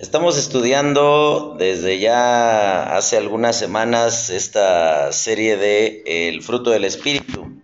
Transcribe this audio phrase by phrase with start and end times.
[0.00, 7.60] Estamos estudiando desde ya hace algunas semanas esta serie de El fruto del Espíritu.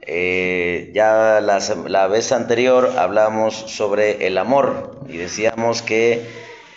[0.00, 6.26] Eh, ya la, vez anterior hablamos sobre el amor y decíamos que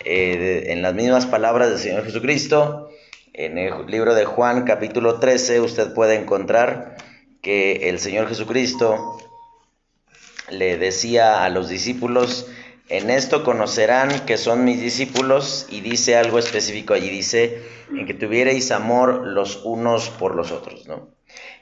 [0.04, 2.90] eh, en las mismas palabras del Señor Jesucristo,
[3.32, 6.98] en el libro de Juan capítulo 13, usted puede encontrar
[7.42, 9.18] que el Señor Jesucristo
[10.50, 12.48] le decía a los discípulos,
[12.90, 18.14] en esto conocerán que son mis discípulos y dice algo específico allí, dice, en que
[18.14, 21.10] tuvierais amor los unos por los otros, ¿no?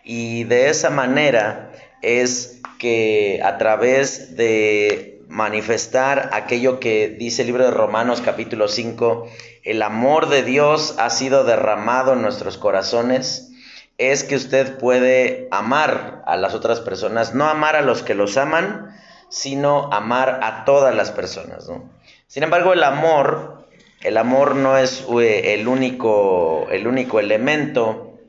[0.03, 1.71] Y de esa manera
[2.02, 9.27] es que a través de manifestar aquello que dice el libro de Romanos capítulo 5,
[9.63, 13.52] el amor de Dios ha sido derramado en nuestros corazones,
[13.97, 18.38] es que usted puede amar a las otras personas, no amar a los que los
[18.38, 18.95] aman,
[19.29, 21.67] sino amar a todas las personas.
[21.67, 21.89] ¿no?
[22.27, 23.67] Sin embargo, el amor,
[24.02, 28.19] el amor no es eh, el único, el único elemento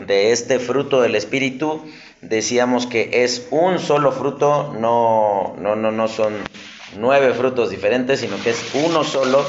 [0.00, 1.84] de este fruto del Espíritu.
[2.20, 6.34] Decíamos que es un solo fruto, no, no, no, no son
[6.96, 9.44] nueve frutos diferentes, sino que es uno solo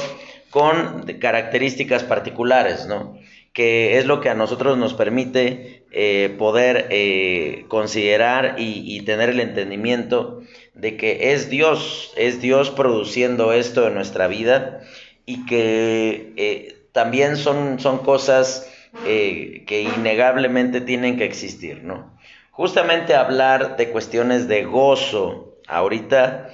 [0.50, 3.18] con características particulares, ¿no?
[3.52, 9.40] que es lo que a nosotros nos permite eh, poder eh, considerar y, tener el
[9.40, 10.42] entendimiento
[10.78, 14.80] de que es Dios, es Dios produciendo esto en nuestra vida
[15.26, 18.72] y que eh, también son, son cosas
[19.04, 22.18] que innegablemente tienen que existir, ¿no?
[22.50, 26.48] Justamente hablar de cuestiones de gozo ahorita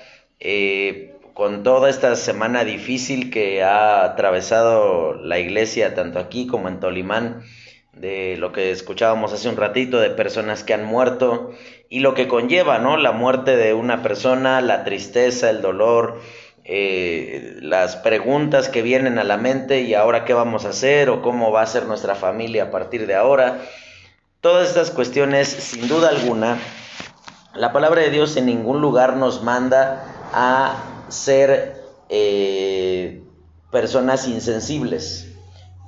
[1.34, 7.42] con toda esta semana difícil que ha atravesado la iglesia, tanto aquí como en Tolimán,
[7.96, 11.52] de lo que escuchábamos hace un ratito, de personas que han muerto
[11.88, 12.96] y lo que conlleva, ¿no?
[12.96, 16.20] La muerte de una persona, la tristeza, el dolor,
[16.64, 21.22] eh, las preguntas que vienen a la mente y ahora qué vamos a hacer o
[21.22, 23.60] cómo va a ser nuestra familia a partir de ahora.
[24.40, 26.58] Todas estas cuestiones, sin duda alguna,
[27.54, 31.76] la palabra de Dios en ningún lugar nos manda a ser
[32.08, 33.22] eh,
[33.70, 35.28] personas insensibles.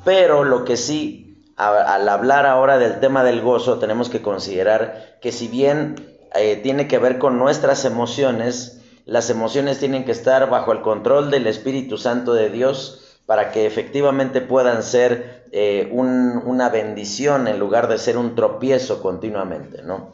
[0.05, 1.26] Pero lo que sí,
[1.56, 5.97] al hablar ahora del tema del gozo, tenemos que considerar que si bien
[6.34, 11.31] eh, tiene que ver con nuestras emociones, las emociones tienen que estar bajo el control
[11.31, 17.89] del Espíritu Santo de Dios para que efectivamente puedan ser eh, una bendición en lugar
[17.89, 20.12] de ser un tropiezo continuamente, ¿no?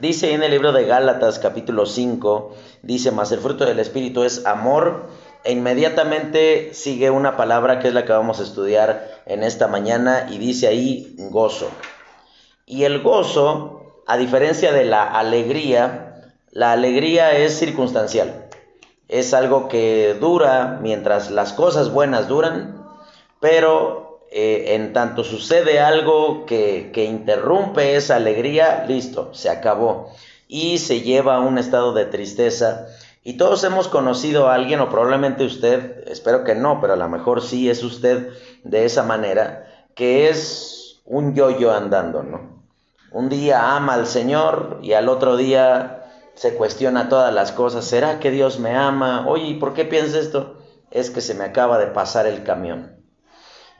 [0.00, 4.44] Dice en el libro de Gálatas capítulo 5, dice, más el fruto del Espíritu es
[4.44, 5.06] amor,
[5.44, 10.26] e inmediatamente sigue una palabra que es la que vamos a estudiar en esta mañana
[10.30, 11.68] y dice ahí gozo.
[12.66, 18.46] Y el gozo, a diferencia de la alegría, la alegría es circunstancial.
[19.08, 22.82] Es algo que dura mientras las cosas buenas duran,
[23.40, 30.10] pero eh, en tanto sucede algo que, interrumpe esa alegría, listo, se acabó.
[30.48, 32.88] Y se lleva a un estado de tristeza.
[33.24, 37.08] Y todos hemos conocido a alguien, o probablemente usted, espero que no, pero a lo
[37.08, 38.28] mejor sí es usted
[38.64, 42.62] de esa manera, que es un yo-yo andando, ¿no?
[43.10, 46.04] Un día ama al Señor y al otro día
[46.34, 47.84] se cuestiona todas las cosas.
[47.84, 49.26] ¿Será que Dios me ama?
[49.28, 50.58] Oye, ¿y por qué piensa esto?
[50.90, 52.96] Es que se me acaba de pasar el camión.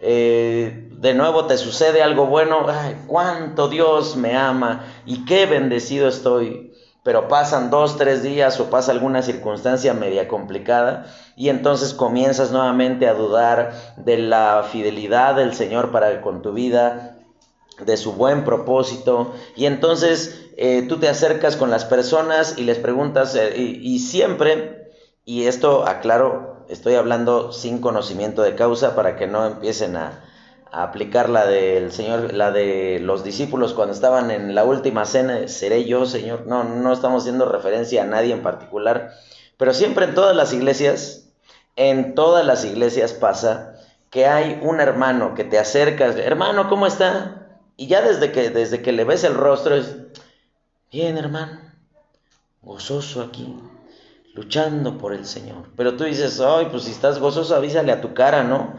[0.00, 6.08] Eh, de nuevo te sucede algo bueno, ay, cuánto Dios me ama y qué bendecido
[6.08, 6.73] estoy.
[7.04, 11.06] Pero pasan dos, tres días o pasa alguna circunstancia media complicada
[11.36, 17.18] y entonces comienzas nuevamente a dudar de la fidelidad del Señor para con tu vida,
[17.84, 22.78] de su buen propósito y entonces eh, tú te acercas con las personas y les
[22.78, 24.90] preguntas eh, y siempre,
[25.26, 30.24] y esto aclaro, estoy hablando sin conocimiento de causa para que no empiecen a,
[30.82, 35.84] aplicar la del Señor, la de los discípulos cuando estaban en la última cena, seré
[35.84, 36.46] yo, Señor.
[36.46, 39.12] No, no estamos haciendo referencia a nadie en particular,
[39.56, 41.28] pero siempre en todas las iglesias,
[41.76, 43.76] en todas las iglesias pasa
[44.10, 47.58] que hay un hermano que te acercas, hermano, ¿cómo está?
[47.76, 49.96] Y ya desde que, desde que le ves el rostro es,
[50.90, 51.60] bien hermano,
[52.62, 53.56] gozoso aquí,
[54.34, 55.68] luchando por el Señor.
[55.76, 58.74] Pero tú dices, ay, pues si estás gozoso, avísale a tu cara, ¿no?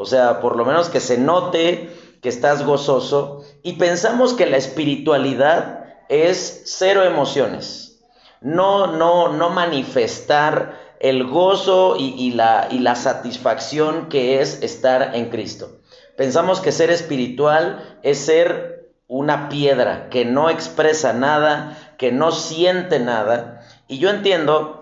[0.00, 1.90] O sea, por lo menos que se note
[2.22, 3.42] que estás gozoso.
[3.64, 8.00] Y pensamos que la espiritualidad es cero emociones.
[8.40, 15.30] No, no, no manifestar el gozo y, la, y la satisfacción que es estar en
[15.30, 15.80] Cristo.
[16.16, 23.00] Pensamos que ser espiritual es ser una piedra que no expresa nada, que no siente
[23.00, 23.62] nada.
[23.88, 24.77] Y yo entiendo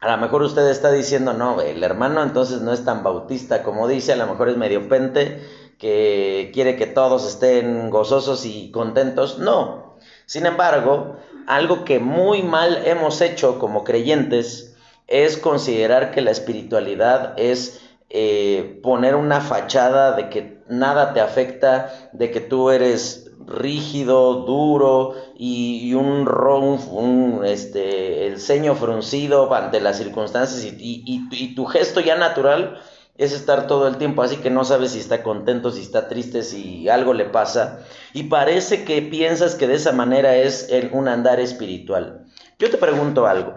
[0.00, 3.88] A lo mejor usted está diciendo, no, el hermano entonces no es tan bautista como
[3.88, 5.42] dice, a lo mejor es medio pente,
[5.78, 9.38] que quiere que todos estén gozosos y contentos.
[9.38, 9.96] No.
[10.26, 11.16] Sin embargo,
[11.46, 14.76] algo que muy mal hemos hecho como creyentes
[15.08, 17.80] es considerar que la espiritualidad es
[18.10, 25.14] eh, poner una fachada de que nada te afecta, de que tú eres rígido, duro
[25.36, 32.80] y, un, ron, este, el ceño fruncido ante las circunstancias y, tu gesto ya natural
[33.16, 36.42] es estar todo el tiempo así que no sabes si está contento, si está triste,
[36.42, 37.80] si algo le pasa
[38.12, 42.26] y parece que piensas que de esa manera es un andar espiritual.
[42.58, 43.54] Yo te pregunto algo.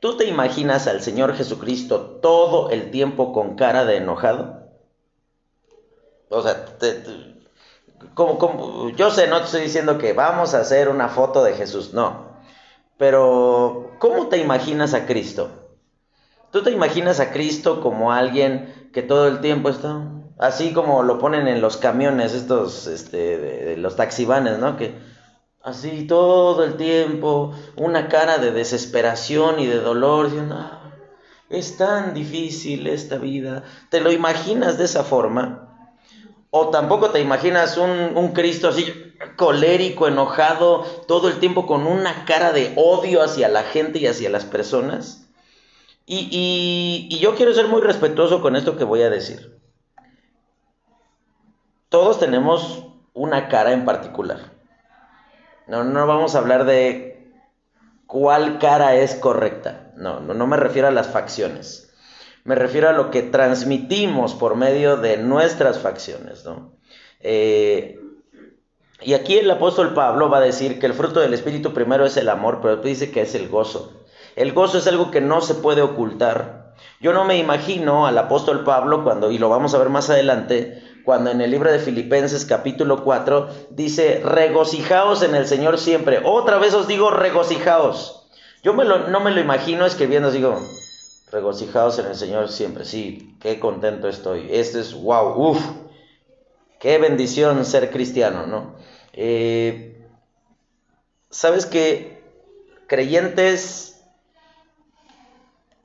[0.00, 4.60] ¿Tú te imaginas al Señor Jesucristo todo el tiempo con cara de enojado?
[6.30, 6.64] O sea,
[8.14, 11.94] como, yo sé, no te estoy diciendo que vamos a hacer una foto de Jesús,
[11.94, 12.30] no.
[12.98, 15.50] Pero, ¿cómo te imaginas a Cristo?
[16.50, 20.02] ¿Tú te imaginas a Cristo como alguien que todo el tiempo está
[20.40, 24.76] así como lo ponen en los camiones, estos, este, los taxivanes, ¿no?
[24.76, 24.94] Que
[25.62, 30.92] así todo el tiempo, una cara de desesperación y de dolor, diciendo, ah,
[31.50, 33.64] es tan difícil esta vida.
[33.90, 35.69] ¿Te lo imaginas de esa forma?
[36.50, 42.24] O tampoco te imaginas un, un, Cristo así colérico, enojado, todo el tiempo con una
[42.24, 45.28] cara de odio hacia la gente y hacia las personas.
[46.06, 49.60] Y, y, y yo quiero ser muy respetuoso con esto que voy a decir.
[51.88, 54.52] Todos tenemos una cara en particular.
[55.68, 57.32] No, no vamos a hablar de
[58.06, 59.92] cuál cara es correcta.
[59.94, 61.89] No, no, no me refiero a las facciones
[62.50, 66.72] me refiero a lo que transmitimos por medio de nuestras facciones, ¿no?
[67.20, 68.00] Eh,
[69.02, 72.16] y aquí el apóstol Pablo va a decir que el fruto del Espíritu primero es
[72.16, 74.02] el amor, pero dice que es el gozo.
[74.34, 76.74] El gozo es algo que no se puede ocultar.
[77.00, 80.82] Yo no me imagino al apóstol Pablo cuando, y lo vamos a ver más adelante,
[81.04, 86.20] cuando en el libro de Filipenses capítulo 4 dice, regocijaos en el Señor siempre.
[86.24, 88.28] Otra vez os digo, regocijaos.
[88.64, 90.60] Yo no me lo imagino escribiendo, digo,
[91.30, 92.84] regocijados en el Señor siempre.
[92.84, 94.48] Sí, qué contento estoy.
[94.50, 95.60] Este es, wow, uff,
[96.78, 98.74] qué bendición ser cristiano, ¿no?
[99.12, 99.90] Eh,
[101.32, 102.24] Sabes que
[102.88, 104.02] creyentes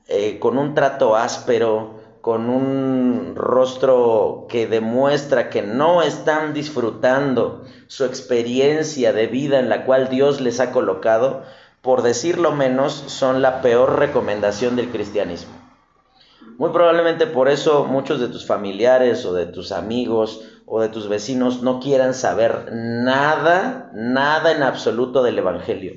[0.08, 8.04] eh, con un trato áspero, con un rostro que demuestra que no están disfrutando su
[8.04, 11.44] experiencia de vida en la cual Dios les ha colocado,
[11.86, 15.54] por decirlo menos, son la peor recomendación del cristianismo.
[16.58, 21.08] Muy probablemente por eso muchos de tus familiares o de tus amigos o de tus
[21.08, 25.92] vecinos no quieran saber nada, nada en absoluto del Evangelio.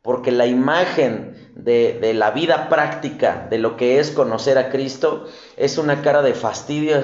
[0.00, 5.26] Porque la imagen de, la vida práctica de lo que es conocer a Cristo
[5.58, 6.96] es una cara de fastidio.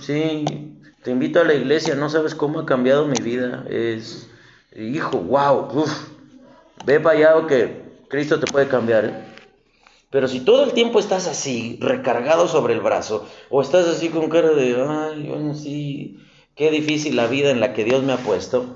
[0.00, 0.44] sí,
[1.02, 3.64] te invito a la iglesia, no sabes cómo ha cambiado mi vida.
[3.68, 4.27] Es,
[4.76, 6.08] hijo, wow, uff,
[6.84, 9.04] ve para que Cristo te puede cambiar.
[9.04, 9.24] ¿eh?
[10.10, 14.28] Pero si todo el tiempo estás así, recargado sobre el brazo, o estás así con
[14.28, 16.18] cara de, ay, bueno, sí,
[16.54, 18.74] qué difícil la vida en la que Dios me ha puesto,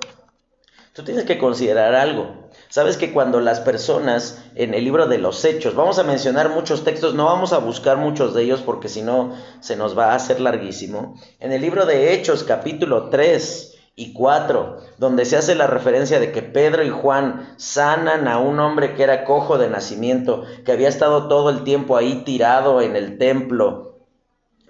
[0.92, 2.42] tú tienes que considerar algo.
[2.68, 6.84] Sabes que cuando las personas en el libro de los hechos, vamos a mencionar muchos
[6.84, 10.16] textos, no vamos a buscar muchos de ellos porque si no se nos va a
[10.16, 11.18] hacer larguísimo.
[11.40, 16.32] En el libro de Hechos capítulo 3, y 4, donde se hace la referencia de
[16.32, 20.88] que Pedro y Juan sanan a un hombre que era cojo de nacimiento, que había
[20.88, 23.91] estado todo el tiempo ahí tirado en el templo,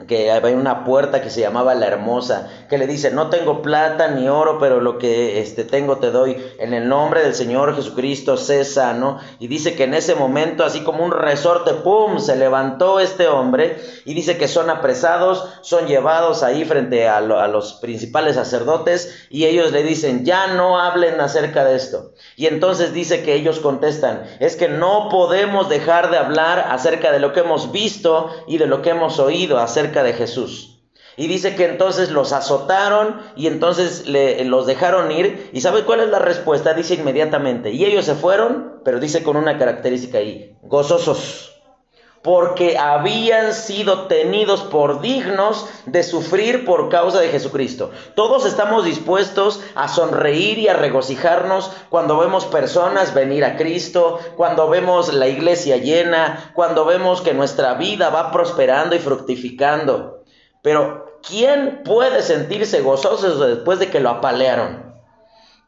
[0.07, 4.09] que había una puerta que se llamaba la hermosa, que le dice, no tengo plata
[4.09, 8.37] ni oro, pero lo que este, tengo te doy, en el nombre del Señor Jesucristo,
[8.37, 13.01] sé sano, y dice que en ese momento, así como un resorte, ¡pum!, se levantó
[13.01, 18.37] este hombre, y dice que son apresados, son llevados ahí frente a, a los principales
[18.37, 22.13] sacerdotes, y ellos le dicen, ya no hablen acerca de esto.
[22.37, 27.19] Y entonces dice que ellos contestan, es que no podemos dejar de hablar acerca de
[27.19, 30.81] lo que hemos visto y de lo que hemos oído acerca de Jesús.
[31.17, 35.51] Y dice que entonces los azotaron y entonces le, los dejaron ir.
[35.53, 36.73] ¿Y sabe cuál es la respuesta?
[36.73, 37.71] Dice inmediatamente.
[37.71, 41.52] Y ellos se fueron, pero dice con una característica ahí, gozosos
[42.23, 47.91] porque habían sido tenidos por dignos de sufrir por causa de Jesucristo.
[48.15, 54.69] Todos estamos dispuestos a sonreír y a regocijarnos cuando vemos personas venir a Cristo, cuando
[54.69, 60.23] vemos la iglesia llena, cuando vemos que nuestra vida va prosperando y fructificando.
[60.63, 64.95] Pero ¿quién puede sentirse gozoso después de que lo apalearon?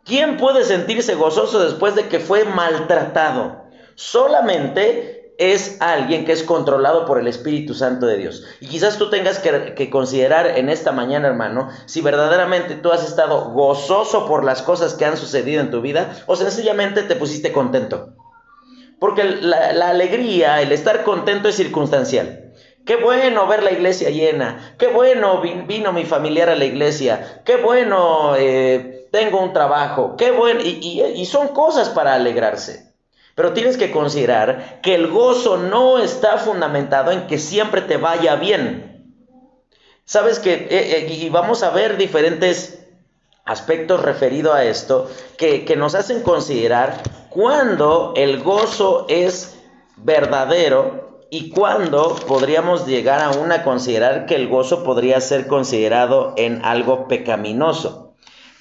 [0.04, 3.64] ¿Quién puede sentirse gozoso después de que fue maltratado?
[3.96, 8.44] Solamente es alguien que es controlado por el Espíritu Santo de Dios.
[8.60, 13.50] Y quizás tú tengas que, considerar en esta mañana, hermano, si verdaderamente tú has estado
[13.50, 18.14] gozoso por las cosas que han sucedido en tu vida o sencillamente te pusiste contento.
[19.00, 22.52] Porque la, alegría, el estar contento es circunstancial.
[22.86, 24.74] Qué bueno ver la iglesia llena.
[24.78, 27.42] Qué bueno vino mi familiar a la iglesia.
[27.44, 30.16] Qué bueno eh, tengo un trabajo.
[30.16, 30.60] Qué bueno.
[30.62, 32.93] y son cosas para alegrarse.
[33.34, 38.36] Pero tienes que considerar que el gozo no está fundamentado en que siempre te vaya
[38.36, 38.94] bien.
[40.04, 42.86] Sabes que, eh, eh, y vamos a ver diferentes
[43.44, 49.58] aspectos referidos a esto que, que nos hacen considerar cuándo el gozo es
[49.96, 56.64] verdadero y cuándo podríamos llegar aún a considerar que el gozo podría ser considerado en
[56.64, 58.03] algo pecaminoso.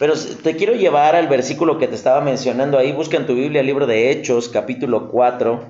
[0.04, 2.92] Pero te quiero llevar al versículo que te estaba mencionando ahí.
[2.92, 5.64] Busca en tu Biblia el libro de Hechos, capítulo 4.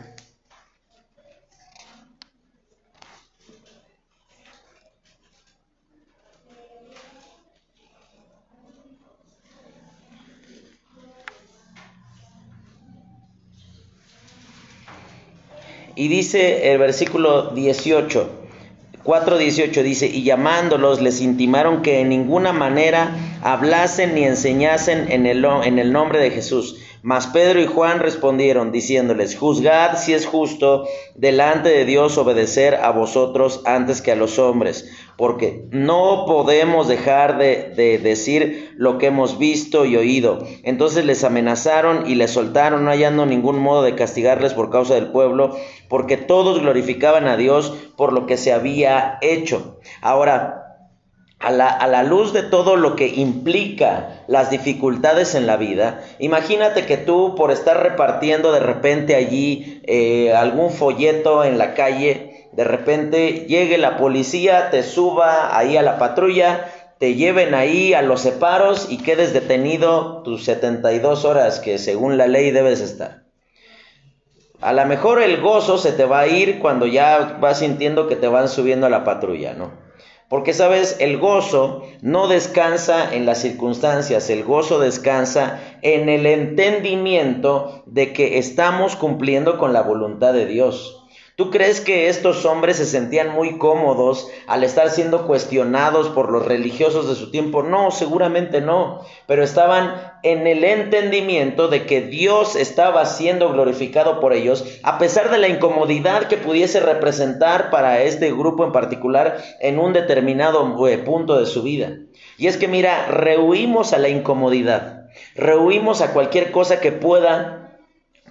[15.94, 18.40] Y dice el versículo 18.
[19.04, 25.46] 4.18 dice, y llamándolos les intimaron que en ninguna manera hablasen ni enseñasen en el,
[25.46, 26.78] en el nombre de Jesús.
[27.02, 32.92] Mas Pedro y Juan respondieron diciéndoles, juzgad si es justo delante de Dios obedecer a
[32.92, 39.38] vosotros antes que a los hombres, porque no podemos dejar de, decir lo que hemos
[39.38, 40.48] visto y oído.
[40.64, 45.12] Entonces les amenazaron y les soltaron, no hallando ningún modo de castigarles por causa del
[45.12, 45.58] pueblo,
[45.90, 49.78] porque todos glorificaban a Dios por lo que se había hecho.
[50.02, 50.63] Ahora,
[51.44, 56.96] a la, luz de todo lo que implica las dificultades en la vida, imagínate que
[56.96, 63.46] tú por estar repartiendo de repente allí eh, algún folleto en la calle, de repente
[63.48, 68.88] llegue la policía, te suba ahí a la patrulla, te lleven ahí a los separos
[68.90, 73.24] y quedes detenido tus 72 horas que según la ley debes estar.
[74.62, 78.16] A lo mejor el gozo se te va a ir cuando ya vas sintiendo que
[78.16, 79.83] te van subiendo a la patrulla, ¿no?
[80.34, 87.84] Porque sabes, el gozo no descansa en las circunstancias, el gozo descansa en el entendimiento
[87.86, 91.03] de que estamos cumpliendo con la voluntad de Dios.
[91.36, 96.46] ¿Tú crees que estos hombres se sentían muy cómodos al estar siendo cuestionados por los
[96.46, 97.64] religiosos de su tiempo?
[97.64, 104.34] No, seguramente no, pero estaban en el entendimiento de que Dios estaba siendo glorificado por
[104.34, 109.80] ellos, a pesar de la incomodidad que pudiese representar para este grupo en particular en
[109.80, 111.98] un determinado eh, punto de su vida.
[112.38, 117.63] Y es que mira, rehuimos a la incomodidad, rehuimos a cualquier cosa que pueda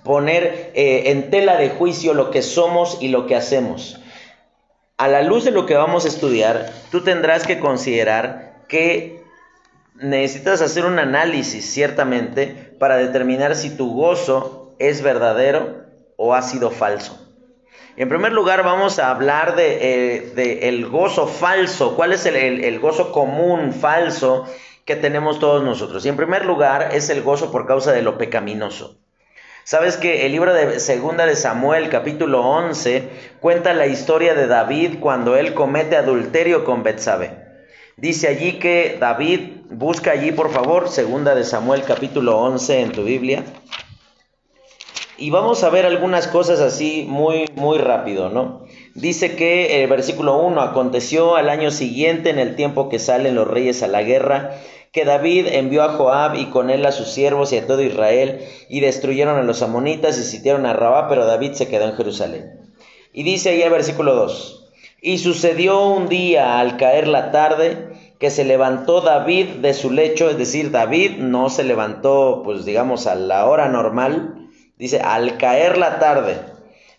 [0.05, 4.01] poner eh, en tela de juicio lo que somos y lo que hacemos.
[4.97, 9.23] A la luz de lo que vamos a estudiar, tú tendrás que considerar que
[9.95, 15.83] necesitas hacer un análisis ciertamente para determinar si tu gozo es verdadero
[16.17, 17.19] o ha sido falso.
[17.97, 21.95] En primer lugar, vamos a hablar de, eh, el gozo falso.
[21.95, 24.47] ¿Cuál es el, gozo común, falso,
[24.87, 26.07] que tenemos todos nosotros?
[26.07, 29.02] Y en primer lugar, es el gozo por causa de lo pecaminoso.
[29.64, 34.99] Sabes que el libro de Segunda de Samuel, capítulo 11, cuenta la historia de David
[34.99, 37.31] cuando él comete adulterio con Betsabé.
[37.97, 39.40] Dice allí que David
[39.71, 43.45] busca allí, por favor, Segunda de Samuel, capítulo 11 en tu Biblia.
[45.16, 48.64] Y vamos a ver algunas cosas así muy muy rápido, ¿no?
[48.97, 53.47] Dice que el versículo 1 aconteció al año siguiente en el tiempo que salen los
[53.47, 54.57] reyes a la guerra
[54.93, 58.47] que David envió a Joab y con él a sus siervos y a todo Israel,
[58.69, 62.61] y destruyeron a los amonitas y sitiaron a Rabá, pero David se quedó en Jerusalén.
[63.15, 64.71] Y dice ahí el versículo 2,
[65.01, 70.31] y sucedió un día al caer la tarde, que se levantó David de su lecho,
[70.31, 75.79] es decir, David no se levantó, pues digamos, a la hora normal, dice, al caer
[75.79, 76.39] la tarde.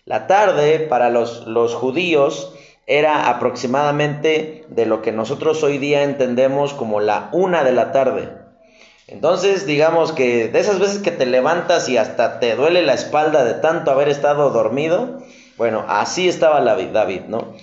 [0.05, 2.53] La tarde para los, los judíos
[2.85, 8.29] era aproximadamente de lo que nosotros hoy día entendemos como la una de la tarde.
[9.07, 13.43] Entonces, digamos que de esas veces que te levantas y hasta te duele la espalda
[13.43, 15.19] de tanto haber estado dormido,
[15.57, 16.61] bueno, así estaba
[16.91, 17.53] David, ¿no?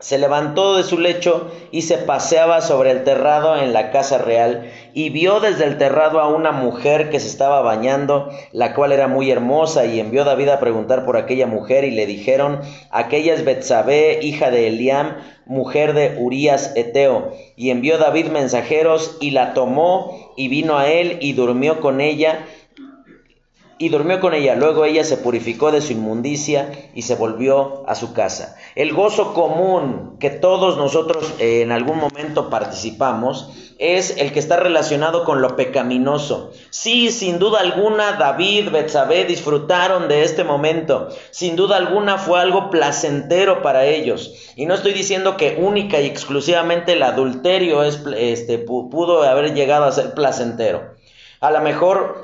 [0.00, 4.70] Se levantó de su lecho y se paseaba sobre el terrado en la casa real
[4.92, 9.06] y vio desde el terrado a una mujer que se estaba bañando, la cual era
[9.06, 12.60] muy hermosa y envió David a preguntar por aquella mujer y le dijeron,
[12.90, 17.32] aquella es Betsabé, hija de Eliam, mujer de Urías Eteo.
[17.56, 22.44] Y envió David mensajeros y la tomó y vino a él y durmió con ella
[23.84, 24.54] y durmió con ella.
[24.54, 28.56] Luego ella se purificó de su inmundicia y se volvió a su casa.
[28.74, 34.56] El gozo común que todos nosotros eh, en algún momento participamos es el que está
[34.56, 36.52] relacionado con lo pecaminoso.
[36.70, 41.10] Sí, sin duda alguna David, Betsabé disfrutaron de este momento.
[41.30, 44.32] Sin duda alguna fue algo placentero para ellos.
[44.56, 49.84] Y no estoy diciendo que única y exclusivamente el adulterio es, este, pudo haber llegado
[49.84, 50.94] a ser placentero.
[51.40, 52.23] A lo mejor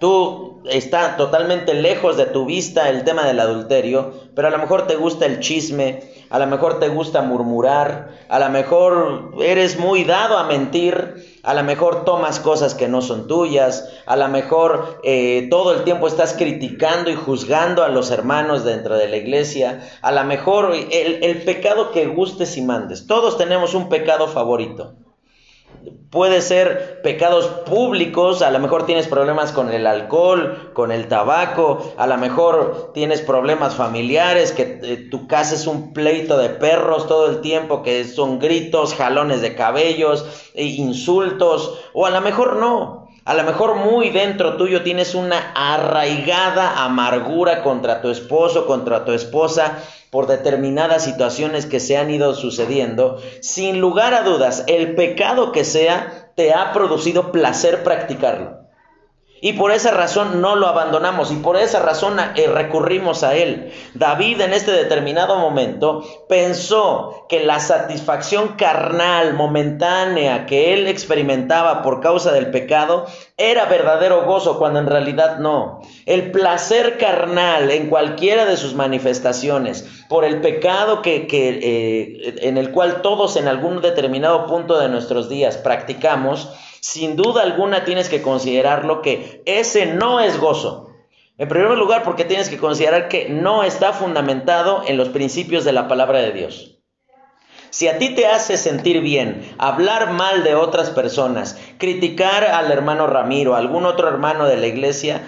[0.00, 4.86] Tú está totalmente lejos de tu vista el tema del adulterio, pero a lo mejor
[4.86, 10.04] te gusta el chisme, a lo mejor te gusta murmurar, a lo mejor eres muy
[10.04, 15.00] dado a mentir, a lo mejor tomas cosas que no son tuyas, a lo mejor
[15.04, 19.86] eh, todo el tiempo estás criticando y juzgando a los hermanos dentro de la iglesia,
[20.00, 23.06] a lo mejor el, el pecado que gustes y mandes.
[23.06, 24.94] Todos tenemos un pecado favorito.
[26.10, 31.94] Puede ser pecados públicos, a lo mejor tienes problemas con el alcohol, con el tabaco,
[31.96, 37.06] a lo mejor tienes problemas familiares, que eh, tu casa es un pleito de perros
[37.06, 42.56] todo el tiempo, que son gritos, jalones de cabellos, e insultos, o a lo mejor
[42.56, 42.99] no.
[43.24, 49.12] A lo mejor muy dentro tuyo tienes una arraigada amargura contra tu esposo, contra tu
[49.12, 49.78] esposa,
[50.10, 55.64] por determinadas situaciones que se han ido sucediendo, sin lugar a dudas, el pecado que
[55.64, 58.59] sea, te ha producido placer practicarlo.
[59.40, 63.72] Y por esa razón no lo abandonamos y por esa razón eh, recurrimos a Él.
[63.94, 72.00] David en este determinado momento pensó que la satisfacción carnal, momentánea que él experimentaba por
[72.00, 73.06] causa del pecado
[73.36, 75.80] era verdadero gozo cuando en realidad no.
[76.06, 82.72] El placer carnal en cualquiera de sus manifestaciones por el pecado que, eh, en el
[82.72, 88.22] cual todos en algún determinado punto de nuestros días practicamos, sin duda alguna tienes que
[88.22, 90.90] considerarlo que ese no es gozo.
[91.38, 95.72] En primer lugar, porque tienes que considerar que no está fundamentado en los principios de
[95.72, 96.76] la palabra de Dios.
[97.70, 103.06] Si a ti te hace sentir bien hablar mal de otras personas, criticar al hermano
[103.06, 105.26] Ramiro, algún otro hermano de la iglesia,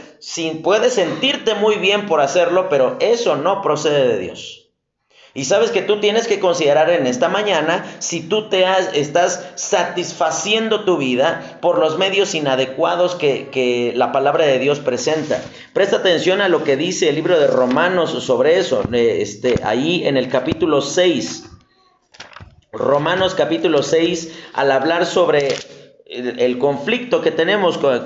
[0.62, 4.61] puedes sentirte muy bien por hacerlo, pero eso no procede de Dios.
[5.34, 10.84] Y sabes que tú tienes que considerar en esta mañana si tú te estás satisfaciendo
[10.84, 15.42] tu vida por los medios inadecuados que, que, la palabra de Dios presenta.
[15.72, 20.18] Presta atención a lo que dice el libro de Romanos sobre eso, este, ahí en
[20.18, 21.44] el capítulo 6.
[22.70, 25.54] Romanos capítulo 6, al hablar sobre
[26.06, 28.04] el, conflicto que tenemos con,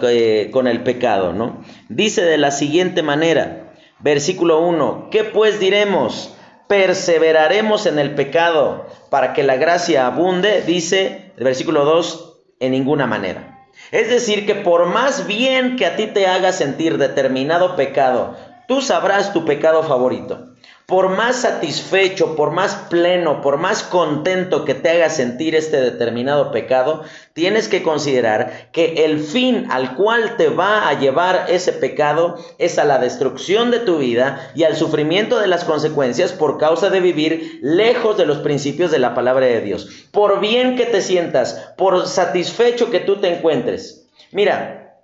[0.52, 1.64] con el pecado, ¿no?
[1.88, 6.36] Dice de la siguiente manera, versículo 1, ¿qué pues diremos?
[6.68, 13.07] Perseveraremos en el pecado para que la gracia abunde, dice el versículo 2, en ninguna
[13.07, 13.68] manera.
[13.92, 18.81] Es decir, que por más bien que a ti te haga sentir determinado pecado, tú
[18.81, 20.55] sabrás tu pecado favorito
[20.87, 26.53] por más satisfecho, por más pleno, por más contento que te haga sentir este determinado
[26.53, 32.38] pecado, tienes que considerar que el fin al cual te va a llevar ese pecado
[32.59, 36.88] es a la destrucción de tu vida y al sufrimiento de las consecuencias por causa
[36.88, 40.07] de vivir lejos de los principios de la palabra de Dios.
[40.12, 44.07] Por bien que te sientas, por satisfecho que tú te encuentres.
[44.31, 45.01] Mira,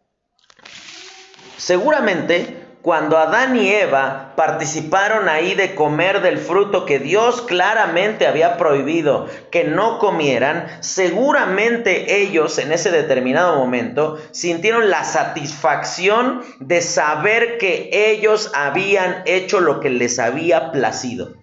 [1.57, 8.57] seguramente cuando Adán y Eva participaron ahí de comer del fruto que Dios claramente había
[8.57, 17.59] prohibido que no comieran, seguramente ellos en ese determinado momento sintieron la satisfacción de saber
[17.59, 21.35] que ellos habían hecho lo que les había placido.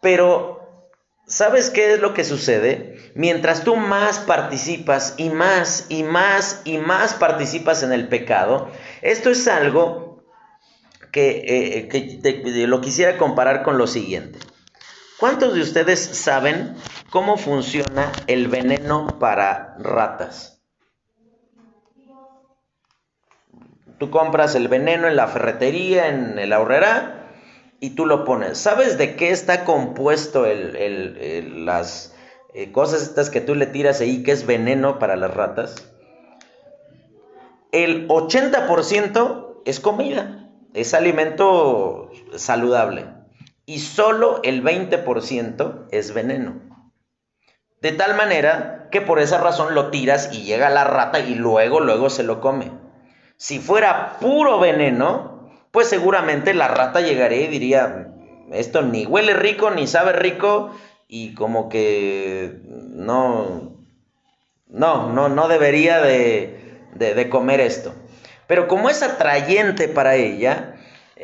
[0.00, 0.58] Pero
[1.26, 3.12] ¿Sabes qué es lo que sucede?
[3.14, 8.68] Mientras tú más participas y más y más y más participas en el pecado,
[9.00, 10.09] esto es algo
[11.10, 14.38] que, eh, lo quisiera comparar con lo siguiente.
[15.18, 16.76] ¿Cuántos de ustedes saben
[17.10, 20.62] cómo funciona el veneno para ratas?
[23.98, 27.28] Tú compras el veneno en la ferretería, en el ahorrera,
[27.80, 28.56] y tú lo pones.
[28.56, 32.14] ¿Sabes de qué está compuesto las
[32.54, 35.74] eh, cosas estas que tú le tiras ahí, que es veneno para las ratas?
[37.72, 40.39] El 80% es comida
[40.74, 43.06] es alimento saludable.
[43.66, 46.60] y solo el 20% es veneno.
[47.80, 51.78] De tal manera que por esa razón lo tiras y llega la rata y luego,
[51.78, 52.72] luego se lo come.
[53.36, 58.08] Si fuera puro veneno, pues seguramente la rata llegaría y diría,
[58.50, 60.72] esto ni huele rico ni sabe rico
[61.08, 63.76] y como que no,
[64.66, 67.94] no, no, no debería de, de, comer esto.
[68.50, 70.74] Pero como es atrayente para ella,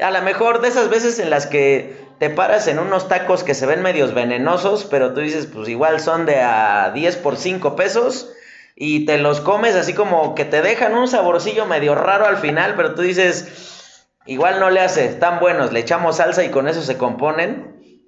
[0.00, 3.54] a lo mejor de esas veces en las que te paras en unos tacos que
[3.54, 7.74] se ven medios venenosos, pero tú dices, pues igual son de a 10 por 5
[7.74, 8.32] pesos
[8.76, 12.74] y te los comes así como que te dejan un saborcillo medio raro al final,
[12.76, 16.80] pero tú dices, igual no le hace, están buenos, le echamos salsa y con eso
[16.80, 18.00] se componen.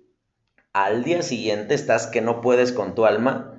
[0.72, 3.52] Al día siguiente estás que no puedes con tu alma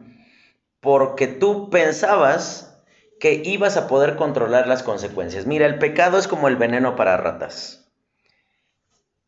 [0.80, 2.69] porque tú pensabas
[3.20, 5.46] que ibas a poder controlar las consecuencias.
[5.46, 7.80] Mira, el pecado es como el veneno para ratas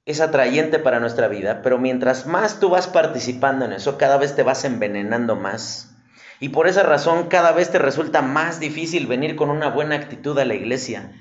[0.05, 4.35] es atrayente para nuestra vida, pero mientras más tú vas participando en eso, cada vez
[4.35, 5.95] te vas envenenando más.
[6.39, 10.37] Y por esa razón cada vez te resulta más difícil venir con una buena actitud
[10.39, 11.11] a la iglesia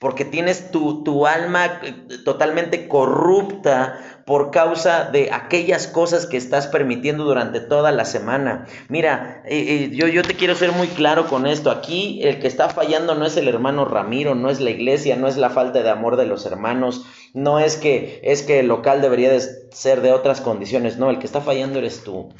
[0.00, 1.92] porque tienes tu, tu, alma eh,
[2.24, 8.66] totalmente corrupta por causa de aquellas cosas que estás permitiendo durante toda la semana.
[8.88, 11.70] Mira, eh, eh, yo, yo te quiero ser muy claro con esto.
[11.70, 15.28] Aquí el que está fallando no es el hermano Ramiro, no es la iglesia, no
[15.28, 19.02] es la falta de amor de los hermanos, no es que, es que el local
[19.02, 22.32] debería de ser de otras condiciones, no, el que está fallando eres tú.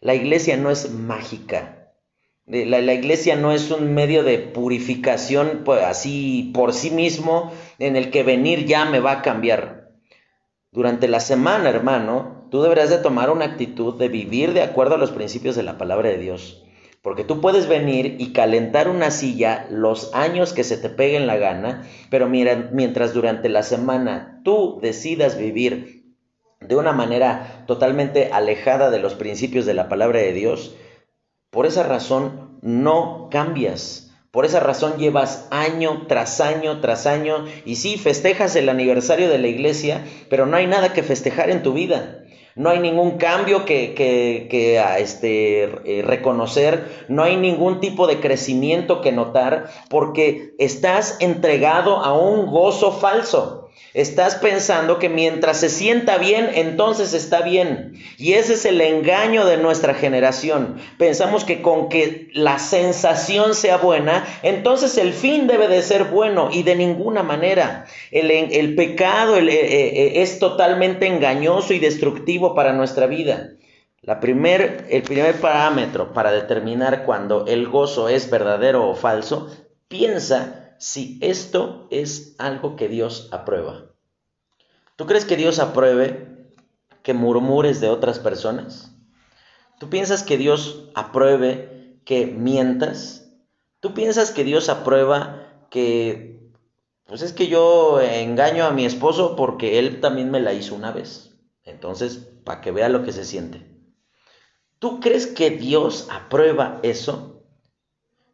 [0.00, 1.79] La iglesia no es mágica.
[2.50, 8.10] La, iglesia no es un medio de purificación pues, así por sí mismo en el
[8.10, 9.92] que venir ya me va a cambiar.
[10.72, 14.98] Durante la semana, hermano, tú deberás de tomar una actitud de vivir de acuerdo a
[14.98, 16.64] los principios de la palabra de Dios.
[17.02, 21.36] Porque tú puedes venir y calentar una silla los años que se te peguen la
[21.36, 26.14] gana, pero mientras durante la semana tú decidas vivir
[26.60, 30.74] de una manera totalmente alejada de los principios de la palabra de Dios,
[31.50, 34.06] por esa razón no cambias.
[34.30, 39.38] Por esa razón llevas año tras año tras año y sí, festejas el aniversario de
[39.38, 42.24] la iglesia, pero no hay nada que festejar en tu vida.
[42.54, 48.20] No hay ningún cambio que, que, a este, eh, reconocer, no hay ningún tipo de
[48.20, 53.59] crecimiento que notar, porque estás entregado a un gozo falso.
[53.92, 57.94] Estás pensando que mientras se sienta bien, entonces está bien.
[58.18, 60.76] Y ese es el engaño de nuestra generación.
[60.96, 66.50] Pensamos que con que la sensación sea buena, entonces el fin debe de ser bueno
[66.52, 67.86] y de ninguna manera.
[68.12, 73.54] El, pecado eh, eh, es totalmente engañoso y destructivo para nuestra vida.
[74.02, 79.50] La primer, el primer parámetro para determinar cuando el gozo es verdadero o falso,
[79.88, 83.84] piensa si esto es algo que Dios aprueba.
[84.96, 86.54] ¿Tú crees que Dios apruebe
[87.02, 88.90] que murmures de otras personas?
[89.78, 93.30] ¿Tú piensas que Dios apruebe que mientas?
[93.80, 96.50] ¿Tú piensas que Dios aprueba que,
[97.04, 100.92] pues es que yo engaño a mi esposo porque él también me la hizo una
[100.92, 101.36] vez?
[101.62, 103.66] Entonces, para que vea lo que se siente.
[104.78, 107.29] ¿Tú crees que Dios aprueba eso?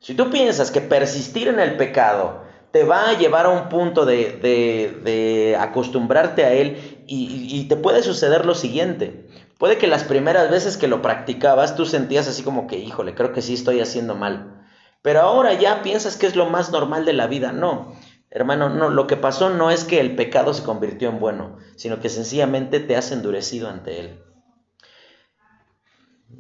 [0.00, 4.04] Si tú piensas que persistir en el pecado te va a llevar a un punto
[4.04, 9.26] de, acostumbrarte a él y, y, te puede suceder lo siguiente.
[9.58, 13.32] Puede que las primeras veces que lo practicabas tú sentías así como que, híjole, creo
[13.32, 14.66] que sí estoy haciendo mal.
[15.00, 17.52] Pero ahora ya piensas que es lo más normal de la vida.
[17.52, 17.94] No,
[18.30, 22.00] hermano, no, lo que pasó no es que el pecado se convirtió en bueno, sino
[22.00, 24.20] que sencillamente te has endurecido ante él.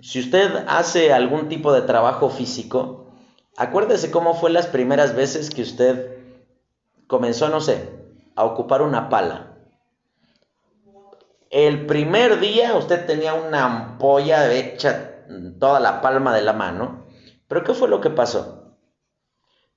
[0.02, 3.05] Si usted hace algún tipo de trabajo físico,
[3.56, 6.18] Acuérdese cómo fue las primeras veces que usted
[7.06, 7.88] comenzó, no sé,
[8.34, 9.56] a ocupar una pala.
[11.50, 15.24] El primer día usted tenía una ampolla hecha
[15.58, 17.06] toda la palma de la mano.
[17.48, 18.74] Pero ¿qué fue lo que pasó?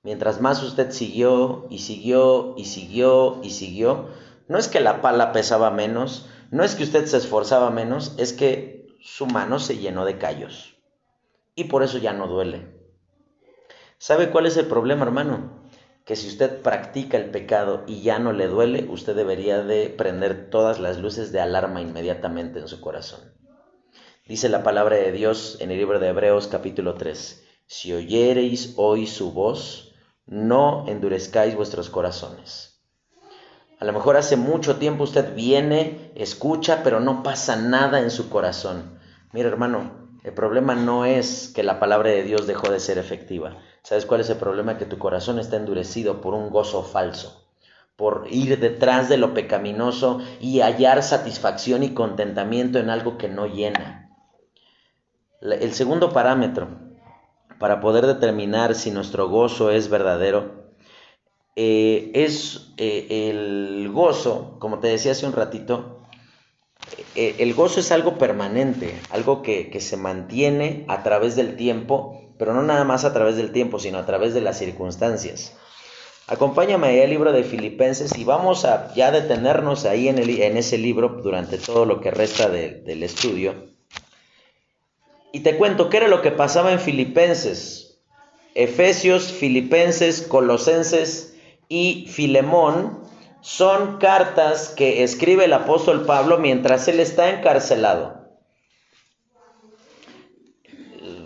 [0.02, 4.08] Mientras más usted siguió y siguió y siguió y siguió,
[4.48, 8.32] no es que la pala pesaba menos, no es que usted se esforzaba menos, es
[8.32, 10.76] que su mano se llenó de callos.
[11.54, 12.79] Y por eso ya no duele.
[14.02, 15.60] ¿Sabe cuál es el problema, hermano?
[16.06, 20.48] Que si usted practica el pecado y ya no le duele, usted debería de prender
[20.48, 23.20] todas las luces de alarma inmediatamente en su corazón.
[24.26, 29.06] Dice la palabra de Dios en el libro de Hebreos capítulo 3, si oyereis hoy
[29.06, 29.92] su voz,
[30.24, 32.80] no endurezcáis vuestros corazones.
[33.80, 38.30] A lo mejor hace mucho tiempo usted viene, escucha, pero no pasa nada en su
[38.30, 38.98] corazón.
[39.34, 43.58] Mira hermano, el problema no es que la palabra de Dios dejó de ser efectiva.
[43.82, 44.78] ¿Sabes cuál es el problema?
[44.78, 47.46] Que tu corazón está endurecido por un gozo falso,
[47.96, 53.46] por ir detrás de lo pecaminoso y hallar satisfacción y contentamiento en algo que no
[53.46, 54.10] llena.
[55.40, 56.68] El segundo parámetro
[57.58, 60.60] para poder determinar si nuestro gozo es verdadero
[61.56, 65.98] eh, es eh, el gozo, como te decía hace un ratito,
[67.14, 72.29] eh, el gozo es algo permanente, algo que, que, se mantiene a través del tiempo,
[72.40, 75.52] pero no nada más a través del tiempo, sino a través de las circunstancias.
[76.26, 80.18] Acompáñame ahí al libro de Filipenses y vamos a ya detenernos ahí en,
[80.56, 83.66] ese libro durante todo lo que resta de, del estudio.
[85.32, 87.98] Y te cuento qué era lo que pasaba en Filipenses.
[88.54, 91.34] Efesios, Filipenses, Colosenses
[91.68, 93.00] y Filemón
[93.42, 98.19] son cartas que escribe el apóstol Pablo mientras él está encarcelado.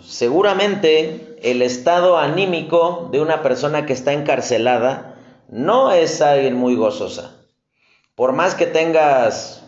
[0.07, 5.17] Seguramente el estado anímico de una persona que está encarcelada
[5.49, 7.35] no es alguien muy gozosa.
[8.15, 9.63] Por más que tengas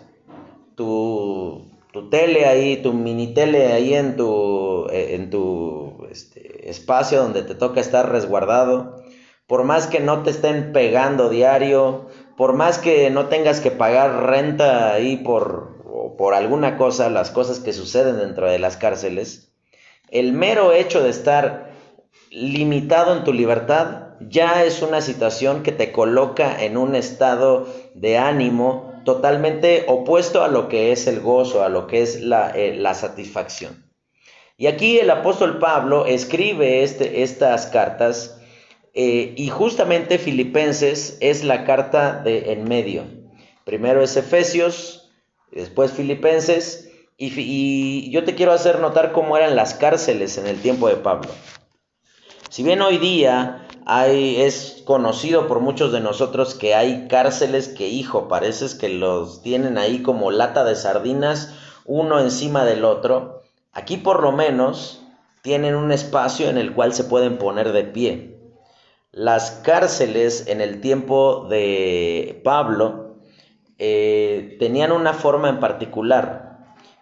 [0.76, 7.41] tu, tu tele ahí, tu mini tele ahí en tu, en tu este, espacio donde
[7.41, 9.04] te toca estar resguardado,
[9.47, 14.28] por más que no te estén pegando diario, por más que no tengas que pagar
[14.28, 19.47] renta ahí por, por alguna cosa, las cosas que suceden dentro de las cárceles,
[20.10, 21.72] el mero hecho de estar
[22.32, 28.17] limitado en tu libertad ya es una situación que te coloca en un estado de
[28.17, 32.82] ánimo totalmente opuesto a lo que es el gozo, a lo que es la, eh,
[32.93, 33.86] satisfacción.
[34.58, 38.41] Y aquí el apóstol Pablo escribe este, estas cartas
[38.93, 43.04] eh, y justamente Filipenses es la carta de en medio.
[43.63, 45.12] Primero es Efesios,
[45.52, 46.87] después Filipenses,
[47.17, 51.30] y, yo te quiero hacer notar cómo eran las cárceles en el tiempo de Pablo.
[52.49, 57.88] Si bien hoy día hay, es conocido por muchos de nosotros que hay cárceles que,
[57.88, 63.41] hijo, pareces que los tienen ahí como lata de sardinas, uno encima del otro,
[63.73, 65.01] aquí por lo menos
[65.41, 68.38] tienen un espacio en el cual se pueden poner de pie.
[69.12, 73.17] Las cárceles en el tiempo de Pablo
[73.80, 76.47] eh, tenían una forma en particular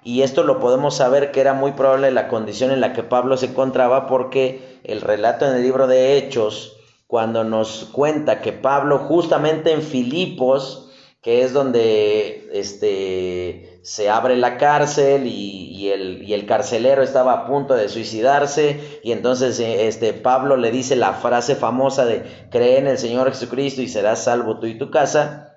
[0.05, 3.37] y esto lo podemos saber que era muy probable la condición en la que Pablo
[3.37, 8.99] se encontraba porque el relato en el libro de Hechos, cuando nos cuenta que Pablo
[8.99, 10.91] justamente en Filipos,
[11.23, 17.89] que es donde este, se abre la cárcel y, el, carcelero estaba a punto de
[17.89, 22.99] suicidarse y entonces eh, este, Pablo le dice la frase famosa de cree en el
[22.99, 25.54] Señor Jesucristo y serás salvo tú y tu casa.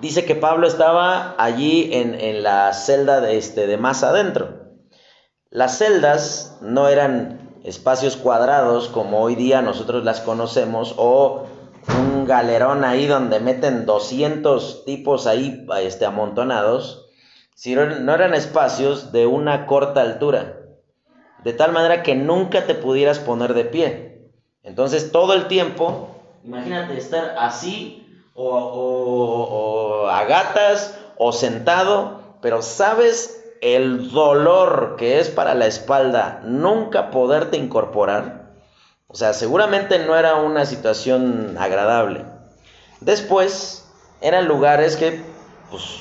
[0.00, 4.62] Dice que Pablo estaba allí en, la celda de, este, de más adentro.
[5.50, 11.46] Las celdas no eran espacios cuadrados como hoy día nosotros las conocemos o
[11.98, 17.02] un galerón ahí donde meten 200 tipos ahí este, amontonados
[17.54, 20.56] si no eran espacios de una corta altura,
[21.44, 24.30] de tal manera que nunca te pudieras poner de pie.
[24.64, 26.08] Entonces todo el tiempo,
[26.42, 28.01] imagínate estar así
[28.34, 36.42] o, o a gatas o sentado, pero sabes el dolor que es para la espalda
[36.44, 38.42] nunca poderte incorporar.
[39.06, 42.24] O sea, seguramente no era una situación agradable.
[43.00, 43.86] Después,
[44.20, 45.22] eran lugares que,
[45.70, 46.00] pues,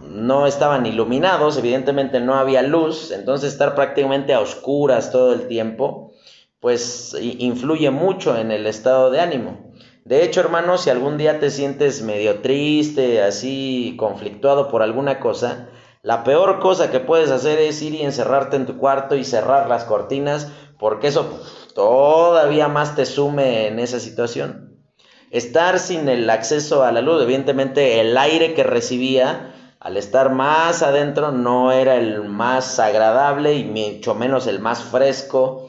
[0.00, 6.12] no estaban iluminados, evidentemente no había luz, entonces estar prácticamente a oscuras todo el tiempo,
[6.60, 9.71] pues influye mucho en el estado de ánimo.
[10.04, 15.68] De hecho, hermano, si algún día te sientes medio triste, así conflictuado por alguna cosa,
[16.02, 19.68] la peor cosa que puedes hacer es ir y encerrarte en tu cuarto y cerrar
[19.68, 21.40] las cortinas, porque eso
[21.76, 24.82] todavía más te sume en esa situación.
[25.30, 30.82] Estar sin el acceso a la luz, evidentemente el aire que recibía al estar más
[30.82, 35.61] adentro no era el más agradable y mucho menos el más fresco.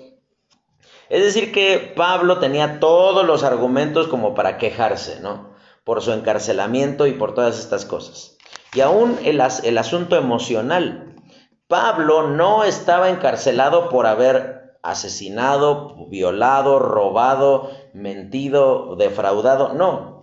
[1.09, 5.53] Es decir, que Pablo tenía todos los argumentos como para quejarse, ¿no?
[5.83, 8.37] Por su encarcelamiento y por todas estas cosas.
[8.73, 11.15] Y aún el, el asunto emocional.
[11.67, 20.13] Pablo no estaba encarcelado por haber asesinado, violado, robado, mentido, defraudado, no,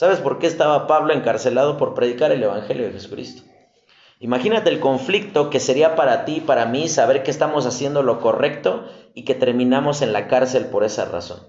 [0.00, 3.42] ¿Sabes por qué estaba Pablo encarcelado por predicar el Evangelio de Jesucristo?
[4.18, 8.18] Imagínate el conflicto que sería para ti y para mí saber que estamos haciendo lo
[8.18, 11.40] correcto y que terminamos en la cárcel por esa razón.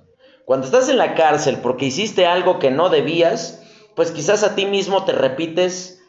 [0.46, 3.64] Cuando estás en la cárcel porque hiciste algo que no debías,
[3.96, 6.02] pues quizás a ti mismo te repites,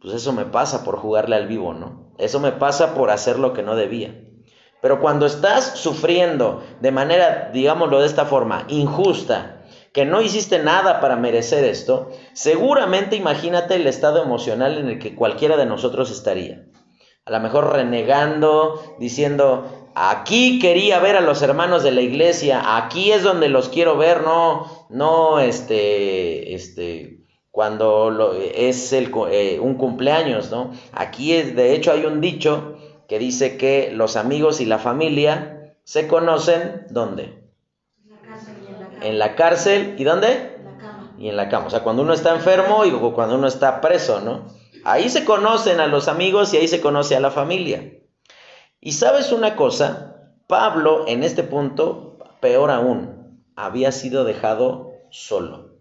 [0.00, 2.14] pues eso me pasa por jugarle al vivo, ¿no?
[2.18, 4.14] Eso me pasa por hacer lo que no debía.
[4.80, 11.00] Pero cuando estás sufriendo de manera, digámoslo de esta forma, injusta, que no hiciste nada
[11.00, 16.66] para merecer esto, seguramente imagínate el estado emocional en el que cualquiera de nosotros estaría.
[17.26, 23.12] A lo mejor renegando, diciendo, aquí quería ver a los hermanos de la iglesia, aquí
[23.12, 29.74] es donde los quiero ver, no, no, este, este, cuando lo, es el, eh, un
[29.74, 30.72] cumpleaños, ¿no?
[30.92, 32.76] Aquí es, de hecho hay un dicho
[33.08, 37.42] que dice que los amigos y la familia se conocen, ¿dónde?
[39.02, 40.58] En la cárcel, ¿y dónde?
[41.18, 41.66] Y en la cama.
[41.66, 44.46] O sea, cuando uno está enfermo y cuando uno está preso, ¿no?
[44.84, 47.99] Ahí se conocen a los amigos y ahí se conoce a la familia.
[48.80, 55.80] Y sabes una cosa, Pablo en este punto, peor aún, había sido dejado solo.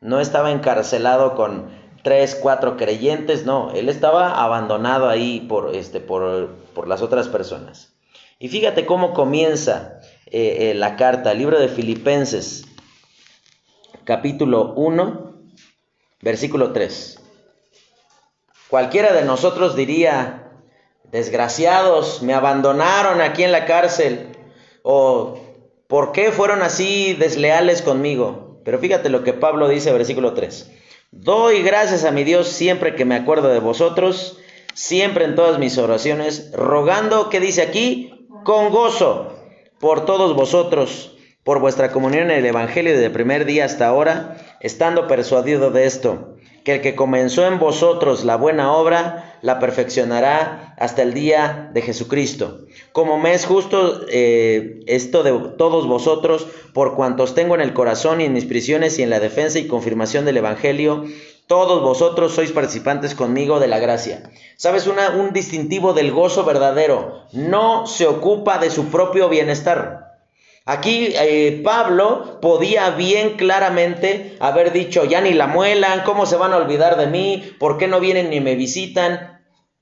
[0.00, 1.70] No estaba encarcelado con
[2.02, 7.92] tres, cuatro creyentes, no, él estaba abandonado ahí por, este, por, por las otras personas.
[8.38, 12.64] Y fíjate cómo comienza eh, eh, la carta, el libro de Filipenses,
[14.04, 15.34] capítulo 1,
[16.20, 17.20] versículo 3.
[18.68, 20.41] Cualquiera de nosotros diría,
[21.10, 24.28] desgraciados, me abandonaron aquí en la cárcel,
[24.82, 25.38] o
[25.86, 28.60] ¿por qué fueron así desleales conmigo?
[28.64, 30.70] Pero fíjate lo que Pablo dice, versículo 3.
[31.10, 34.38] Doy gracias a mi Dios siempre que me acuerdo de vosotros,
[34.74, 38.26] siempre en todas mis oraciones, rogando, ¿qué dice aquí?
[38.44, 39.32] Con gozo
[39.82, 44.36] por todos vosotros, por vuestra comunión en el Evangelio desde el primer día hasta ahora,
[44.60, 50.74] estando persuadido de esto, que el que comenzó en vosotros la buena obra, la perfeccionará
[50.78, 52.60] hasta el día de Jesucristo.
[52.92, 58.20] Como me es justo eh, esto de todos vosotros, por cuantos tengo en el corazón
[58.20, 61.04] y en mis prisiones y en la defensa y confirmación del Evangelio,
[61.48, 64.30] todos vosotros sois participantes conmigo de la gracia.
[64.56, 64.86] ¿Sabes?
[64.86, 67.24] Una, un distintivo del gozo verdadero.
[67.32, 70.11] No se ocupa de su propio bienestar.
[70.64, 76.52] Aquí eh, Pablo podía bien claramente haber dicho, ya ni la muelan, ¿cómo se van
[76.52, 77.56] a olvidar de mí?
[77.58, 79.40] ¿Por qué no vienen ni me visitan?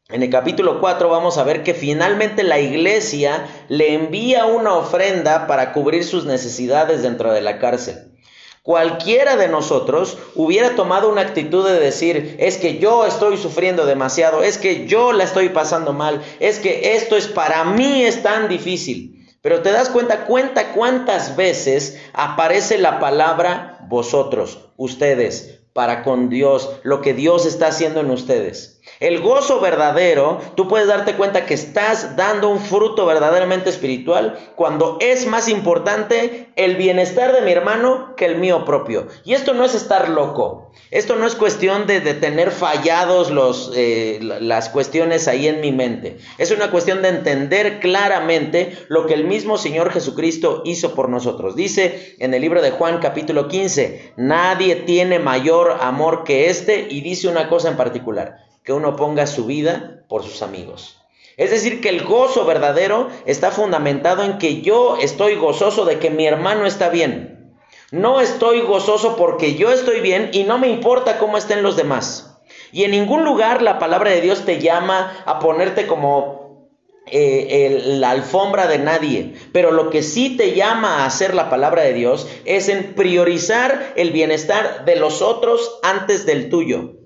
[0.08, 5.46] En el capítulo 4 vamos a ver que finalmente la iglesia le envía una ofrenda
[5.46, 8.16] para cubrir sus necesidades dentro de la cárcel.
[8.62, 14.42] Cualquiera de nosotros hubiera tomado una actitud de decir, es que yo estoy sufriendo demasiado,
[14.42, 18.48] es que yo la estoy pasando mal, es que esto es para mí es tan
[18.48, 19.19] difícil.
[19.42, 26.80] Pero te das cuenta, cuenta cuántas veces aparece la palabra vosotros, ustedes, para con Dios,
[26.82, 28.79] lo que Dios está haciendo en ustedes.
[29.00, 34.98] El gozo verdadero, tú puedes darte cuenta que estás dando un fruto verdaderamente espiritual cuando
[35.00, 39.06] es más importante el bienestar de mi hermano que el mío propio.
[39.24, 40.70] Y esto no es estar loco.
[40.90, 46.18] Esto no es cuestión de, tener fallados eh, las cuestiones ahí en mi mente.
[46.36, 51.56] Es una cuestión de entender claramente lo que el mismo Señor Jesucristo hizo por nosotros.
[51.56, 57.00] Dice en el libro de Juan capítulo 15, nadie tiene mayor amor que este y
[57.00, 61.00] dice una cosa en particular que uno ponga su vida por sus amigos.
[61.36, 66.10] Es decir, que el gozo verdadero está fundamentado en que yo estoy gozoso de que
[66.10, 67.56] mi hermano está bien.
[67.90, 72.38] No estoy gozoso porque yo estoy bien y no me importa cómo estén los demás.
[72.72, 76.68] Y en ningún lugar la palabra de Dios te llama a ponerte como
[77.06, 79.34] eh, la alfombra de nadie.
[79.52, 83.94] Pero lo que sí te llama a hacer la palabra de Dios es en priorizar
[83.96, 86.99] el bienestar de los otros antes del tuyo.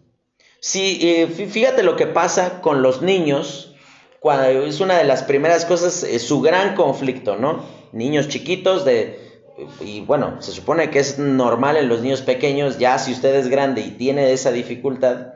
[0.66, 3.74] Sí, eh, fíjate lo que pasa con los niños,
[4.18, 7.66] cuando es una de las primeras cosas, es su gran conflicto, ¿no?
[7.92, 9.42] Niños chiquitos de,
[9.82, 13.48] y bueno, se supone que es normal en los niños pequeños, ya si usted es
[13.48, 15.34] grande y tiene esa dificultad,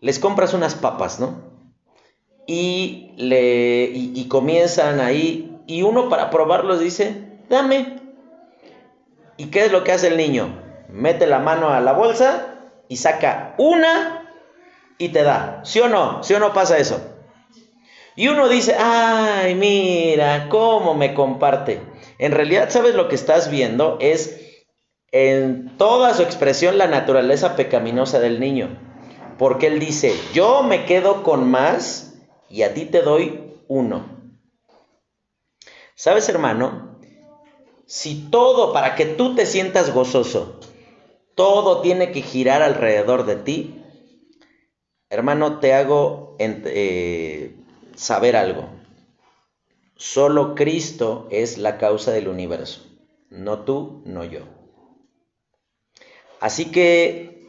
[0.00, 1.52] les compras unas papas, ¿no?
[2.46, 8.00] Y, le, y comienzan ahí, y uno para probarlos dice, dame.
[9.36, 10.58] ¿Y qué es lo que hace el niño?
[10.88, 12.54] Mete la mano a la bolsa
[12.88, 14.32] y saca una
[14.98, 15.62] y te da.
[15.64, 16.22] ¿Sí o no?
[16.22, 17.00] ¿Sí o no pasa eso?
[18.14, 21.82] Y uno dice, ay, mira, cómo me comparte.
[22.18, 23.98] En realidad, ¿sabes lo que estás viendo?
[24.00, 24.40] Es
[25.12, 28.78] en toda su expresión la naturaleza pecaminosa del niño.
[29.38, 32.14] Porque él dice, yo me quedo con más
[32.48, 34.16] y a ti te doy uno.
[35.94, 36.98] ¿Sabes, hermano?
[37.86, 40.55] Si todo, para que tú te sientas gozoso,
[41.36, 43.84] todo tiene que girar alrededor de ti,
[45.10, 47.54] hermano, te hago eh,
[47.94, 48.70] saber algo.
[49.94, 52.84] Solo Cristo es la causa del universo,
[53.30, 54.40] no tú, no yo.
[56.40, 57.44] Así que,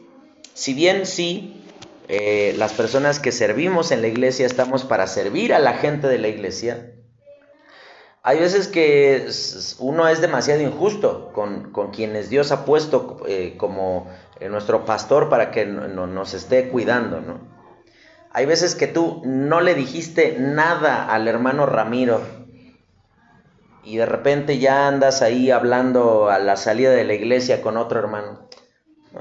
[0.52, 1.62] si bien sí,
[2.08, 6.18] eh, las personas que servimos en la iglesia estamos para servir a la gente de
[6.18, 6.94] la iglesia,
[8.22, 9.28] Hay veces que
[9.78, 14.08] uno es demasiado injusto con, quienes Dios ha puesto eh, como
[14.40, 17.58] eh, nuestro pastor para que nos esté cuidando, ¿no?
[18.30, 22.20] Hay veces que tú no le dijiste nada al hermano Ramiro
[23.82, 27.98] y de repente ya andas ahí hablando a la salida de la iglesia con otro
[27.98, 28.48] hermano.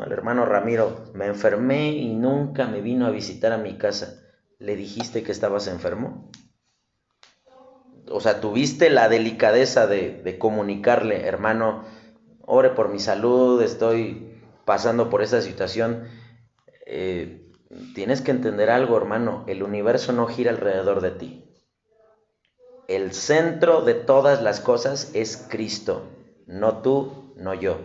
[0.05, 4.21] el hermano Ramiro, me enfermé y nunca me vino a visitar a mi casa.
[4.59, 6.29] ¿Le dijiste que estabas enfermo?
[8.09, 11.83] O sea, tuviste la delicadeza de, comunicarle, hermano,
[12.45, 16.07] ore por mi salud, estoy pasando por esta situación.
[16.85, 17.51] Eh,
[17.95, 21.47] tienes que entender algo, hermano, el universo no gira alrededor de ti
[22.87, 26.03] el centro de todas las cosas es Cristo,
[26.45, 27.79] no tú, no yo.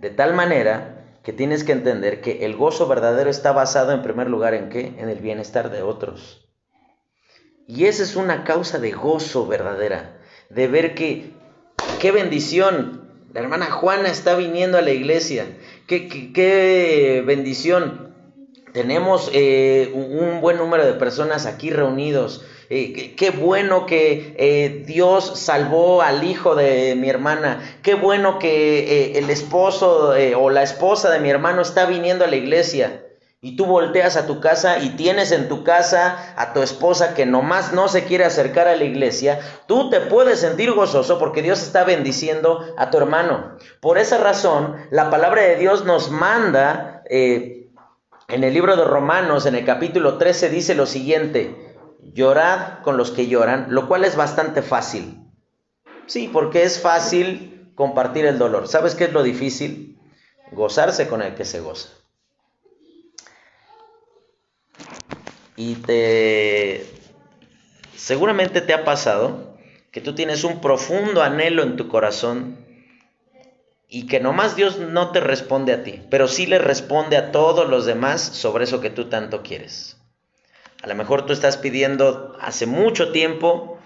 [0.00, 4.28] De tal manera que tienes que entender que el gozo verdadero está basado en primer
[4.28, 4.94] lugar en qué?
[4.98, 6.49] En el bienestar de otros.
[7.72, 10.18] Y esa es una causa de gozo verdadera,
[10.48, 11.30] de ver que
[12.00, 15.46] qué bendición, la hermana Juana está viniendo a la iglesia,
[15.86, 18.12] qué, qué, bendición.
[18.72, 25.38] Tenemos eh, un buen número de personas aquí reunidos eh, qué bueno que eh, Dios
[25.38, 31.20] salvó al hijo de mi hermana, qué bueno que el esposo o la esposa de
[31.20, 33.04] mi hermano está viniendo a la iglesia.
[33.42, 37.24] Y tú volteas a tu casa y tienes en tu casa a tu esposa que
[37.24, 41.62] nomás no se quiere acercar a la iglesia, tú te puedes sentir gozoso porque Dios
[41.62, 43.56] está bendiciendo a tu hermano.
[43.80, 47.70] Por esa razón, la palabra de Dios nos manda, en
[48.28, 51.78] el libro de Romanos, en el capítulo 13, dice lo siguiente,
[52.12, 55.16] llorad con los que lloran, lo cual es bastante fácil.
[56.04, 58.68] Sí, porque es fácil compartir el dolor.
[58.68, 59.98] ¿Sabes qué es lo difícil?
[60.52, 61.88] Gozarse con el que se goza.
[65.56, 66.86] Y te
[67.96, 69.58] seguramente te ha pasado
[69.90, 72.64] que tú tienes un profundo anhelo en tu corazón
[73.88, 77.68] y que nomás Dios no te responde a ti, pero sí le responde a todos
[77.68, 79.96] los demás sobre eso que tú tanto quieres.
[80.82, 83.78] A lo mejor tú estás pidiendo hace mucho tiempo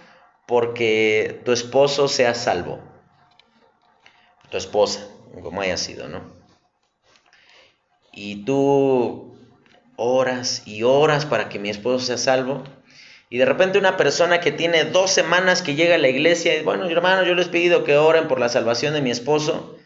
[0.47, 2.81] porque tu esposo sea salvo.
[4.51, 5.09] Tu esposa,
[5.43, 6.21] como haya sido, ¿no?
[8.13, 9.34] Y tú
[9.97, 12.65] oras y oras para que mi esposo sea salvo.
[13.31, 16.63] Y de repente una persona que tiene dos semanas que llega a la iglesia y
[16.63, 19.77] bueno, hermano, yo les he pedido que oren por la salvación de mi esposo.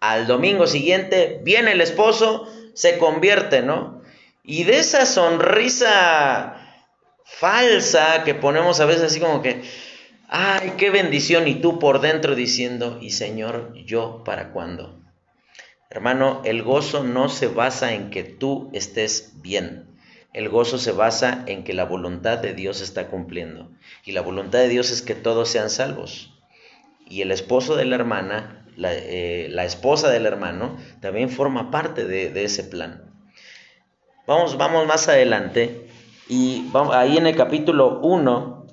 [0.00, 4.02] Al domingo siguiente viene el esposo, se convierte, ¿no?
[4.42, 6.56] Y de esa sonrisa
[7.24, 9.62] falsa que ponemos a veces así como que,
[10.28, 14.99] ay, qué bendición, y tú por dentro diciendo, y Señor, yo para cuándo.
[15.90, 19.86] Hermano, el gozo no se basa en que tú estés bien.
[20.32, 23.68] El gozo se basa en que la voluntad de Dios está cumpliendo.
[24.04, 26.32] Y la voluntad de Dios es que todos sean salvos.
[27.06, 32.30] Y el esposo de la hermana, la, eh, esposa del hermano, también forma parte de,
[32.30, 33.12] de ese plan.
[34.26, 35.90] Vamos, vamos más adelante
[36.30, 38.66] y ahí en el capítulo 1,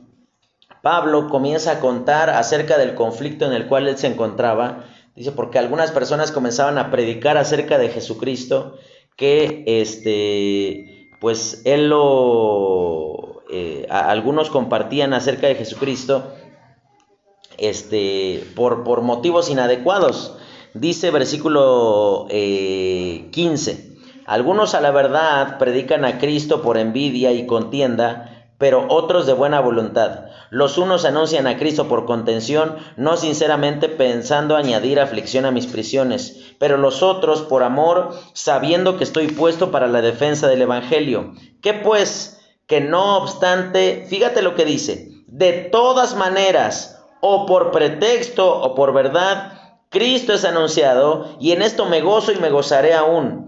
[0.84, 4.86] Pablo comienza a contar acerca del conflicto en el cual él se encontraba.
[5.18, 8.78] Dice, porque algunas personas comenzaban a predicar acerca de Jesucristo,
[9.16, 16.36] que este, pues él lo, eh, algunos compartían acerca de Jesucristo,
[17.58, 20.38] este, por, por motivos inadecuados.
[20.76, 23.72] Dice versículo 15.
[23.72, 23.98] Eh,
[24.28, 29.60] algunos a la verdad predican a Cristo por envidia y contienda, pero otros de buena
[29.60, 30.26] voluntad.
[30.50, 36.54] Los unos anuncian a Cristo por contención, no sinceramente pensando añadir aflicción a mis prisiones,
[36.60, 41.34] pero los otros por amor, sabiendo que estoy puesto para la defensa del Evangelio.
[41.62, 42.42] ¿Qué pues?
[42.66, 48.94] Que no obstante, fíjate lo que dice, de todas maneras, o por pretexto o por
[48.94, 49.54] verdad,
[49.90, 53.48] Cristo es anunciado, y en esto me gozo y me gozaré aún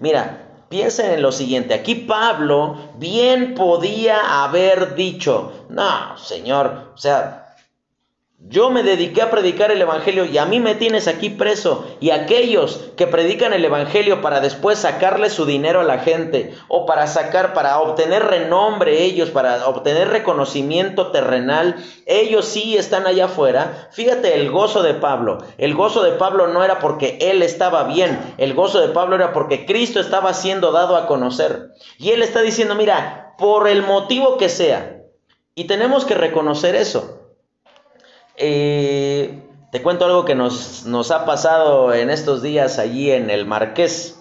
[0.00, 1.74] Mira, piensen en lo siguiente.
[1.74, 7.39] Aquí Pablo bien podía haber dicho, no, Señor, o sea,
[8.48, 11.86] yo me dediqué a predicar el Evangelio y a mí me tienes aquí preso.
[12.00, 16.86] Y aquellos que predican el Evangelio para después sacarle su dinero a la gente o
[16.86, 21.76] para sacar, para obtener renombre ellos, para obtener reconocimiento terrenal,
[22.06, 23.88] ellos sí están allá afuera.
[23.92, 25.38] Fíjate el gozo de Pablo.
[25.58, 28.34] El gozo de Pablo no era porque él estaba bien.
[28.38, 31.72] El gozo de Pablo era porque Cristo estaba siendo dado a conocer.
[31.98, 35.02] Y él está diciendo, mira, por el motivo que sea.
[35.54, 37.19] Y tenemos que reconocer eso.
[38.42, 43.44] Eh, te cuento algo que nos, nos ha pasado en estos días allí en el
[43.44, 44.18] Marqués.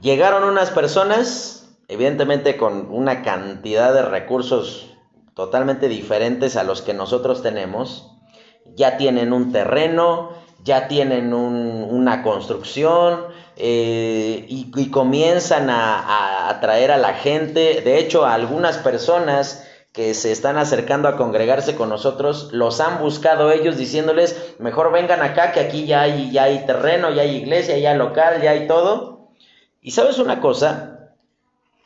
[0.00, 4.96] Llegaron unas personas, evidentemente con una cantidad de recursos
[5.34, 8.10] totalmente diferentes a los que nosotros tenemos,
[8.74, 10.30] ya tienen un terreno,
[10.64, 13.26] ya tienen una construcción
[13.56, 17.82] eh, y, comienzan a, atraer a la gente.
[17.82, 19.65] De hecho, a algunas personas
[19.96, 25.22] que se están acercando a congregarse con nosotros, los han buscado ellos diciéndoles, mejor vengan
[25.22, 28.50] acá que aquí ya hay, ya hay terreno, ya hay iglesia, ya hay local, ya
[28.50, 29.30] hay todo.
[29.80, 31.14] Y sabes una cosa,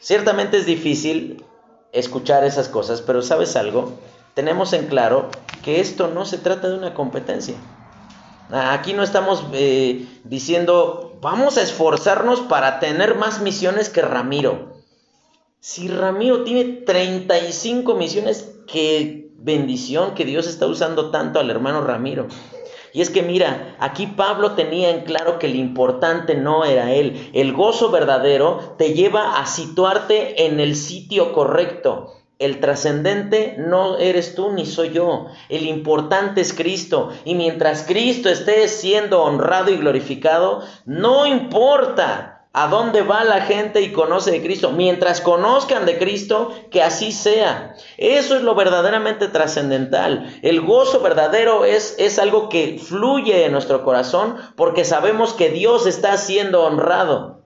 [0.00, 1.44] ciertamente es difícil
[1.92, 3.92] escuchar esas cosas, pero sabes algo,
[4.34, 5.28] tenemos en claro
[5.62, 7.54] que esto no se trata de una competencia.
[8.50, 14.69] Aquí no estamos eh, diciendo, vamos a esforzarnos para tener más misiones que Ramiro.
[15.62, 22.28] Si Ramiro tiene 35 misiones, qué bendición que Dios está usando tanto al hermano Ramiro.
[22.94, 27.30] Y es que mira, aquí Pablo tenía en claro que lo importante no era él.
[27.34, 32.14] El gozo verdadero te lleva a situarte en el sitio correcto.
[32.38, 35.26] El trascendente no eres tú ni soy yo.
[35.50, 37.10] El importante es Cristo.
[37.26, 43.80] Y mientras Cristo esté siendo honrado y glorificado, no importa a dónde va la gente
[43.80, 44.72] y conoce de Cristo.
[44.72, 47.74] Mientras conozcan de Cristo, que así sea.
[47.96, 50.38] Eso es lo verdaderamente trascendental.
[50.42, 55.86] El gozo verdadero es, es algo que fluye en nuestro corazón porque sabemos que Dios
[55.86, 57.44] está siendo honrado.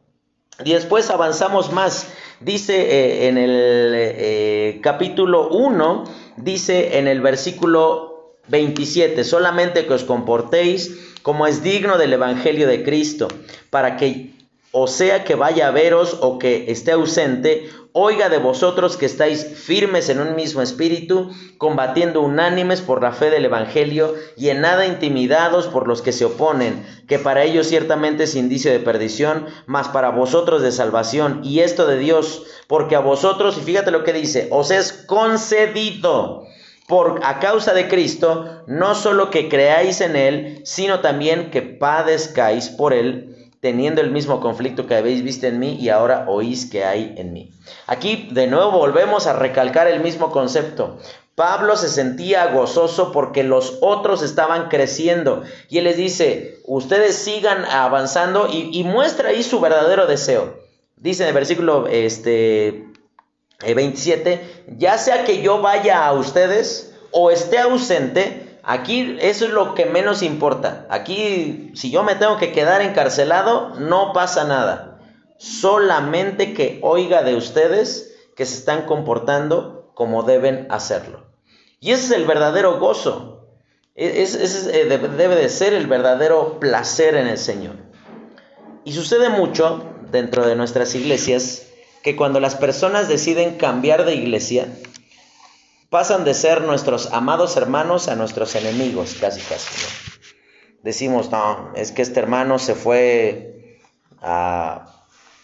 [0.65, 2.07] Y después avanzamos más.
[2.41, 6.05] Dice eh, en el eh, capítulo 1,
[6.37, 12.85] dice en el versículo 27, solamente que os comportéis como es digno del Evangelio de
[12.85, 13.29] Cristo,
[13.71, 14.34] para que
[14.77, 19.45] o sea que vaya a veros o que esté ausente, oiga de vosotros que estáis
[19.45, 24.85] firmes en un mismo espíritu, combatiendo unánimes por la fe del Evangelio y en nada
[24.85, 29.87] intimidados por los que se oponen, que para ellos ciertamente es indicio de perdición, mas
[29.87, 34.13] para vosotros de salvación, y esto de Dios, porque a vosotros, y fíjate lo que
[34.13, 36.47] dice, os es concedido
[36.89, 42.71] por a causa de Cristo, no solo que creáis en Él, sino también que padezcáis
[42.71, 43.34] por Él
[43.65, 47.33] teniendo el mismo conflicto que habéis visto en mí y ahora oís que hay en
[47.33, 47.51] mí.
[47.87, 50.99] Aquí de nuevo volvemos a recalcar el mismo concepto.
[51.35, 57.65] Pablo se sentía gozoso porque los otros estaban creciendo y él les dice, ustedes sigan
[57.65, 60.59] avanzando y, muestra ahí su verdadero deseo.
[60.97, 62.85] Dice en el versículo este,
[63.61, 69.51] 27, eh, ya sea que yo vaya a ustedes o esté ausente, Aquí eso es
[69.51, 70.87] lo que menos importa.
[70.89, 75.01] Aquí, si yo me tengo que quedar encarcelado, no pasa nada.
[75.39, 81.27] Solamente que oiga de ustedes que se están comportando como deben hacerlo.
[81.81, 83.47] Y ese es el verdadero gozo.
[83.95, 87.77] E, ese eh, debe de ser el verdadero placer en el Señor.
[88.85, 91.67] Y sucede mucho dentro de nuestras iglesias
[92.03, 94.69] que cuando las personas deciden cambiar de iglesia,
[95.95, 99.71] pasan de ser nuestros amados hermanos a nuestros enemigos, casi casi.
[100.83, 103.79] Decimos, no, es que este hermano se fue
[104.21, 104.89] a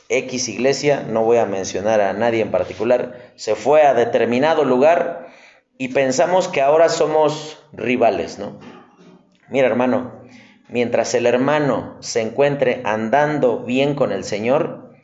[0.09, 5.28] X iglesia, no voy a mencionar a nadie en particular, se fue a determinado lugar
[5.78, 8.59] y pensamos que ahora somos rivales, ¿no?
[9.51, 10.24] Mira hermano,
[10.66, 14.96] mientras el hermano se encuentre andando bien con el Señor,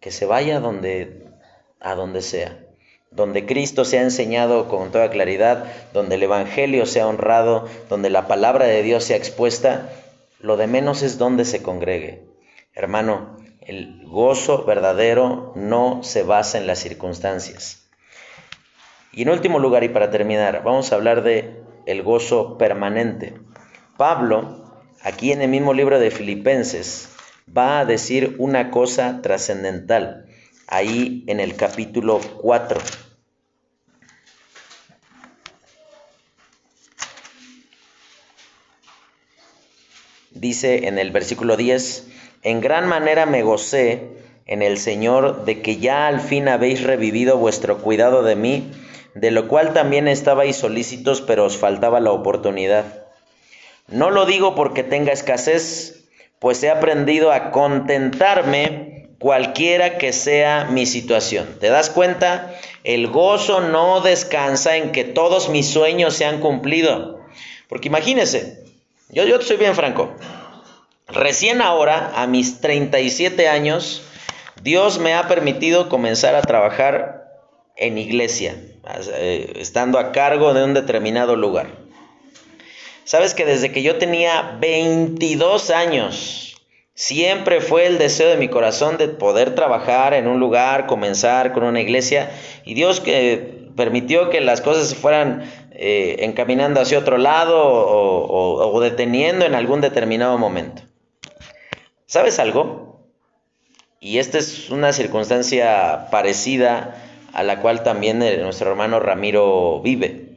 [0.00, 1.30] que se vaya donde,
[1.78, 2.67] a donde sea
[3.10, 8.26] donde Cristo se ha enseñado con toda claridad, donde el Evangelio sea honrado, donde la
[8.26, 9.88] palabra de Dios sea expuesta,
[10.40, 12.24] lo de menos es donde se congregue.
[12.74, 17.88] Hermano, el gozo verdadero no se basa en las circunstancias.
[19.12, 23.34] Y en último lugar, y para terminar, vamos a hablar de el gozo permanente.
[23.96, 27.08] Pablo, aquí en el mismo libro de Filipenses,
[27.56, 30.27] va a decir una cosa trascendental
[30.68, 32.80] ahí en el capítulo 4.
[40.30, 42.06] Dice en el versículo 10,
[42.42, 44.10] en gran manera me gocé
[44.46, 48.70] en el Señor de que ya al fin habéis revivido vuestro cuidado de mí,
[49.14, 53.06] de lo cual también estabais solícitos, pero os faltaba la oportunidad.
[53.88, 56.08] No lo digo porque tenga escasez,
[56.38, 61.56] pues he aprendido a contentarme cualquiera que sea mi situación.
[61.60, 62.54] ¿Te das cuenta?
[62.84, 67.20] El gozo no descansa en que todos mis sueños se han cumplido.
[67.68, 68.64] Porque imagínese,
[69.10, 70.14] yo, yo soy bien franco.
[71.08, 74.02] Recién ahora, a mis 37 años,
[74.62, 77.18] Dios me ha permitido comenzar a trabajar
[77.76, 78.56] en iglesia,
[79.14, 81.68] eh, estando a cargo de un determinado lugar.
[83.04, 86.47] Sabes que desde que yo tenía 22 años,
[86.98, 91.62] Siempre fue el deseo de mi corazón de poder trabajar en un lugar, comenzar con
[91.62, 92.28] una iglesia.
[92.64, 98.80] Y Dios que permitió que las cosas se fueran eh, encaminando hacia otro lado o
[98.80, 100.82] deteniendo en algún determinado momento.
[102.06, 103.06] ¿Sabes algo?
[104.00, 106.96] Y esta es una circunstancia parecida
[107.32, 110.30] a la cual también nuestro hermano Ramiro vive.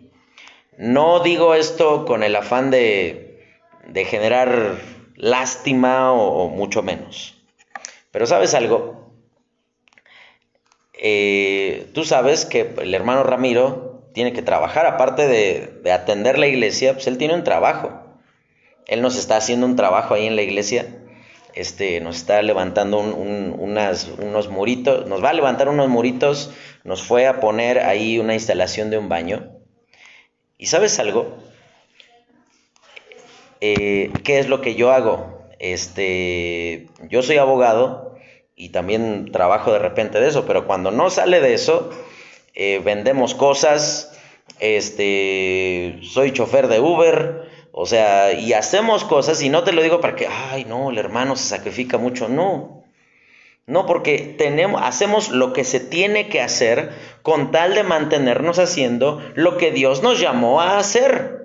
[0.78, 3.40] No digo esto con el afán de,
[4.06, 4.76] generar
[5.22, 7.38] lástima o, mucho menos.
[8.12, 9.14] Pero sabes algo,
[10.94, 16.94] eh, tú sabes que el hermano Ramiro tiene que trabajar, aparte de, atender la iglesia,
[16.94, 18.04] pues él tiene un trabajo.
[18.88, 20.98] Él nos está haciendo un trabajo ahí en la iglesia
[21.54, 26.52] este, nos está levantando unos muritos, nos va a levantar unos muritos,
[26.84, 29.52] nos fue a poner ahí una instalación de un baño.
[30.58, 31.38] ¿Y sabes algo?
[33.62, 35.40] Eh, ¿Qué es lo que yo hago?
[35.60, 38.16] Este, yo soy abogado
[38.56, 41.92] y también trabajo de repente de eso, pero cuando no sale de eso,
[42.56, 44.20] eh, vendemos cosas,
[44.60, 50.02] este, soy chofer de Uber, o sea, y hacemos cosas, y no te lo digo
[50.02, 52.84] para que, ay, no, el hermano se sacrifica mucho, no.
[53.68, 56.92] No, porque tenemos, hacemos lo que se tiene que hacer
[57.22, 61.41] con tal de mantenernos haciendo lo que Dios nos llamó a hacer.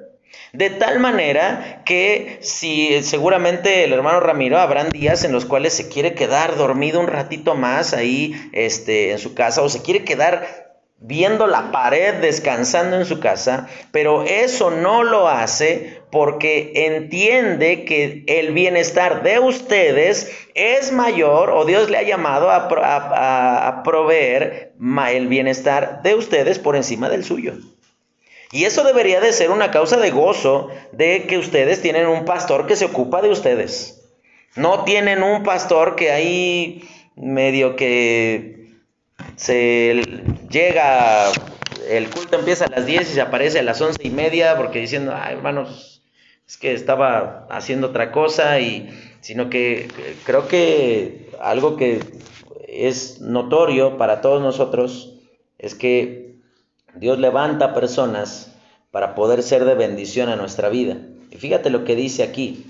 [0.56, 5.90] De tal manera que si seguramente el hermano Ramiro habrán días en los cuales se
[5.90, 10.66] quiere quedar dormido un ratito más ahí este, en su casa o se quiere quedar
[10.98, 18.24] viendo la pared, descansando en su casa, pero eso no lo hace porque entiende que
[18.26, 24.72] el bienestar de ustedes es mayor o Dios le ha llamado a, proveer
[25.10, 27.52] el bienestar de ustedes por encima del suyo.
[28.52, 32.66] Y eso debería de ser una causa de gozo de que ustedes tienen un pastor
[32.66, 34.08] que se ocupa de ustedes.
[34.54, 38.70] No tienen un pastor que ahí medio que
[39.36, 40.02] se
[40.48, 41.30] llega,
[41.88, 44.80] el culto empieza a las 10 y se aparece a las once y media porque
[44.80, 46.02] diciendo, ay hermanos,
[46.46, 48.88] es que estaba haciendo otra cosa y
[49.20, 49.88] sino que
[50.24, 52.00] creo que algo que
[52.68, 55.14] es notorio para todos nosotros
[55.58, 56.35] es que
[56.98, 58.52] Dios levanta personas
[58.90, 60.96] para poder ser de bendición a nuestra vida.
[61.30, 62.66] Y fíjate lo que dice aquí.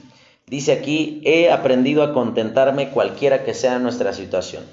[0.47, 4.65] Dice aquí, he aprendido a contentarme cualquiera que sea nuestra situación.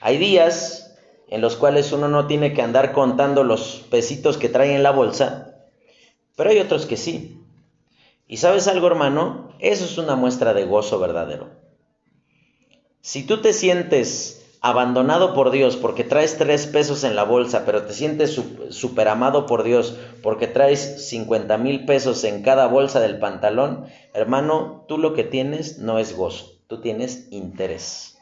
[0.00, 0.94] Hay días
[1.28, 4.92] en los cuales uno no tiene que andar contando los pesitos que trae en la
[4.92, 5.56] bolsa,
[6.36, 7.40] pero hay otros que sí.
[8.28, 11.50] Y sabes algo, hermano, eso es una muestra de gozo verdadero.
[13.00, 17.84] Si tú te sientes abandonado por Dios porque traes tres pesos en la bolsa, pero
[17.84, 18.40] te sientes
[18.70, 24.84] super amado por Dios porque traes 50 mil pesos en cada bolsa del pantalón, hermano,
[24.88, 28.18] tú lo que tienes no es gozo, tú tienes interés.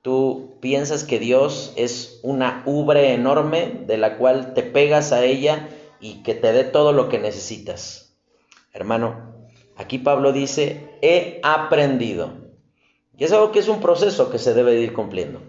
[0.00, 5.68] Tú piensas que Dios es una ubre enorme de la cual te pegas a ella
[6.00, 8.16] y que te dé todo lo que necesitas.
[8.72, 9.34] Hermano,
[9.76, 12.43] aquí Pablo dice, he aprendido.
[13.16, 15.40] Y es algo que es un proceso que se debe ir cumpliendo.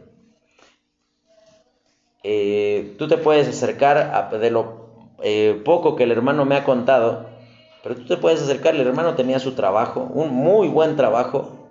[2.23, 4.85] Eh, tú te puedes acercar a, de lo
[5.21, 7.27] eh, poco que el hermano me ha contado,
[7.83, 11.69] pero tú te puedes acercar, el hermano tenía su trabajo, un muy buen trabajo,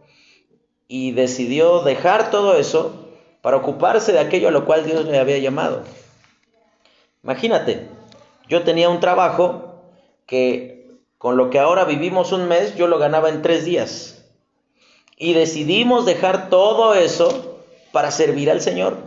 [0.87, 3.09] y decidió dejar todo eso
[3.43, 5.83] para ocuparse de aquello a lo cual Dios le había llamado.
[7.25, 7.89] Imagínate,
[8.49, 9.83] yo tenía un trabajo
[10.27, 14.14] que con lo que ahora vivimos un mes, yo lo ganaba en tres días.
[15.17, 17.61] Y decidimos dejar todo eso
[17.93, 18.99] para servir al Señor.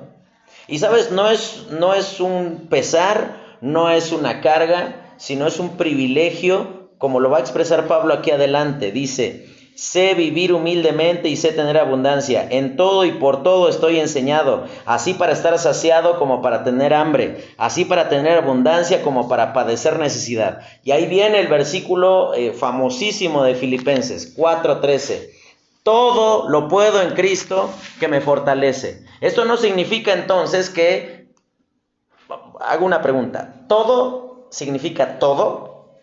[0.68, 5.78] Y sabes, no es, no es un pesar, no es una carga, sino es un
[5.78, 8.92] privilegio, como lo va a expresar Pablo aquí adelante.
[8.92, 9.48] Dice,
[9.78, 12.48] Sé vivir humildemente y sé tener abundancia.
[12.50, 17.46] En todo y por todo estoy enseñado, así para estar saciado como para tener hambre,
[17.60, 20.62] así para tener abundancia como para padecer necesidad.
[20.84, 25.30] Y ahí viene el versículo eh, famosísimo de Filipenses 4:13.
[25.88, 29.06] Todo lo puedo en Cristo que me fortalece.
[29.22, 31.30] Esto no significa entonces que,
[32.60, 35.94] hago una pregunta, ¿todo significa todo?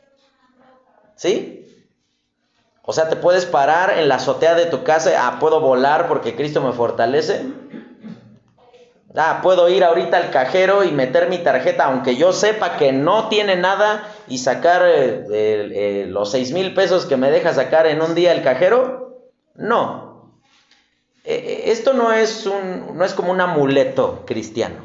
[1.16, 1.66] ¿Sí?
[2.80, 6.35] O sea, te puedes parar en la azotea de tu casa, ah, puedo volar porque
[6.35, 7.45] Cristo me fortalece.
[9.14, 13.28] Ah, puedo ir ahorita al cajero y meter mi tarjeta, aunque yo sepa que no
[13.28, 18.01] tiene nada, y sacar eh, eh, los seis mil pesos que me deja sacar en
[18.01, 19.03] un día el cajero.
[19.55, 20.32] No.
[21.24, 24.76] Eh, esto no es, un, no es como un amuleto cristiano.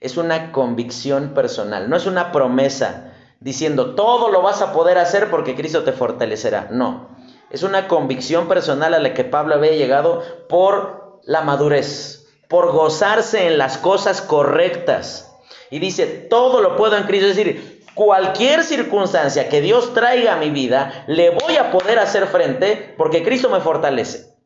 [0.00, 5.30] Es una convicción personal, no es una promesa diciendo todo lo vas a poder hacer
[5.30, 6.68] porque Cristo te fortalecerá.
[6.70, 7.08] No,
[7.50, 13.46] es una convicción personal a la que Pablo había llegado por la madurez, por gozarse
[13.46, 15.36] en las cosas correctas.
[15.70, 17.26] Y dice, todo lo puedo en Cristo.
[17.26, 22.28] Es decir, cualquier circunstancia que Dios traiga a mi vida, le voy a poder hacer
[22.28, 24.36] frente porque Cristo me fortalece.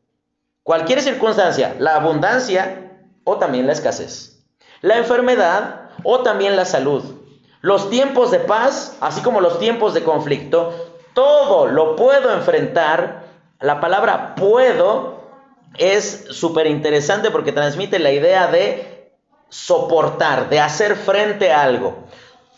[0.63, 2.89] Cualquier circunstancia, la abundancia
[3.23, 4.43] o también la escasez.
[4.81, 7.03] La enfermedad o también la salud.
[7.61, 10.73] Los tiempos de paz, así como los tiempos de conflicto,
[11.13, 13.25] todo lo puedo enfrentar.
[13.59, 15.21] La palabra puedo
[15.77, 19.11] es súper interesante porque transmite la idea de
[19.49, 22.07] soportar, de hacer frente a algo.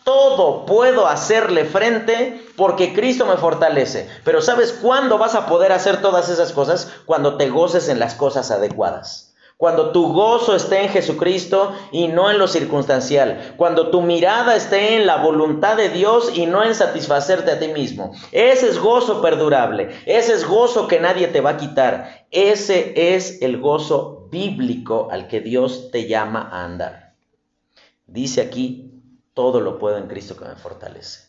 [0.06, 4.08] Todo puedo hacerle frente porque Cristo me fortalece.
[4.24, 6.92] Pero ¿sabes cuándo vas a poder hacer todas esas cosas?
[7.08, 9.34] Cuando te goces en las cosas adecuadas.
[9.58, 13.56] Cuando tu gozo esté en Jesucristo y no en lo circunstancial.
[13.58, 17.70] Cuando tu mirada esté en la voluntad de Dios y no en satisfacerte a ti
[17.70, 18.14] mismo.
[18.32, 19.90] Ese es gozo perdurable.
[20.06, 22.28] Ese es gozo que nadie te va a quitar.
[22.30, 27.16] Ese es el gozo bíblico al que Dios te llama a andar.
[28.06, 28.85] Dice aquí,
[29.36, 31.28] todo lo puedo en Cristo que me fortalece.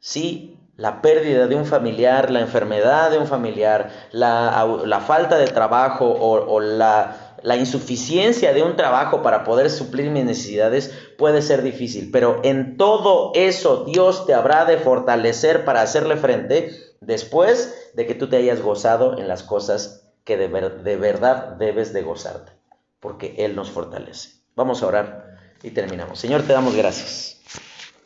[0.00, 6.06] Sí, la pérdida de un familiar, la enfermedad de un familiar, la, falta de trabajo
[6.06, 7.16] o, la,
[7.58, 13.32] insuficiencia de un trabajo para poder suplir mis necesidades puede ser difícil, pero en todo
[13.34, 16.70] eso Dios te habrá de fortalecer para hacerle frente
[17.00, 21.92] después de que tú te hayas gozado en las cosas que de, de verdad debes
[21.92, 22.52] de gozarte,
[22.98, 24.30] porque Él nos fortalece.
[24.56, 25.23] Vamos a orar
[25.64, 26.20] y terminamos.
[26.20, 27.40] Señor, te damos gracias,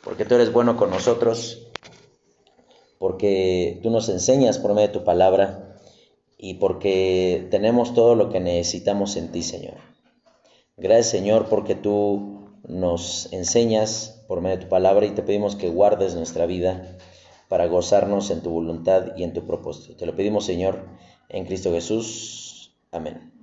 [0.02, 1.68] porque tú eres bueno con nosotros
[2.98, 5.76] porque tú nos enseñas por medio de tu palabra
[6.36, 9.76] y porque tenemos todo lo que necesitamos en ti, Señor.
[10.76, 15.68] Gracias, Señor, porque tú nos enseñas por medio de tu palabra y te pedimos que
[15.68, 16.96] guardes nuestra vida
[17.48, 19.96] para gozarnos en tu voluntad y en tu propósito.
[19.96, 20.84] Te lo pedimos, Señor,
[21.28, 22.72] en Cristo Jesús.
[22.92, 23.37] Amén.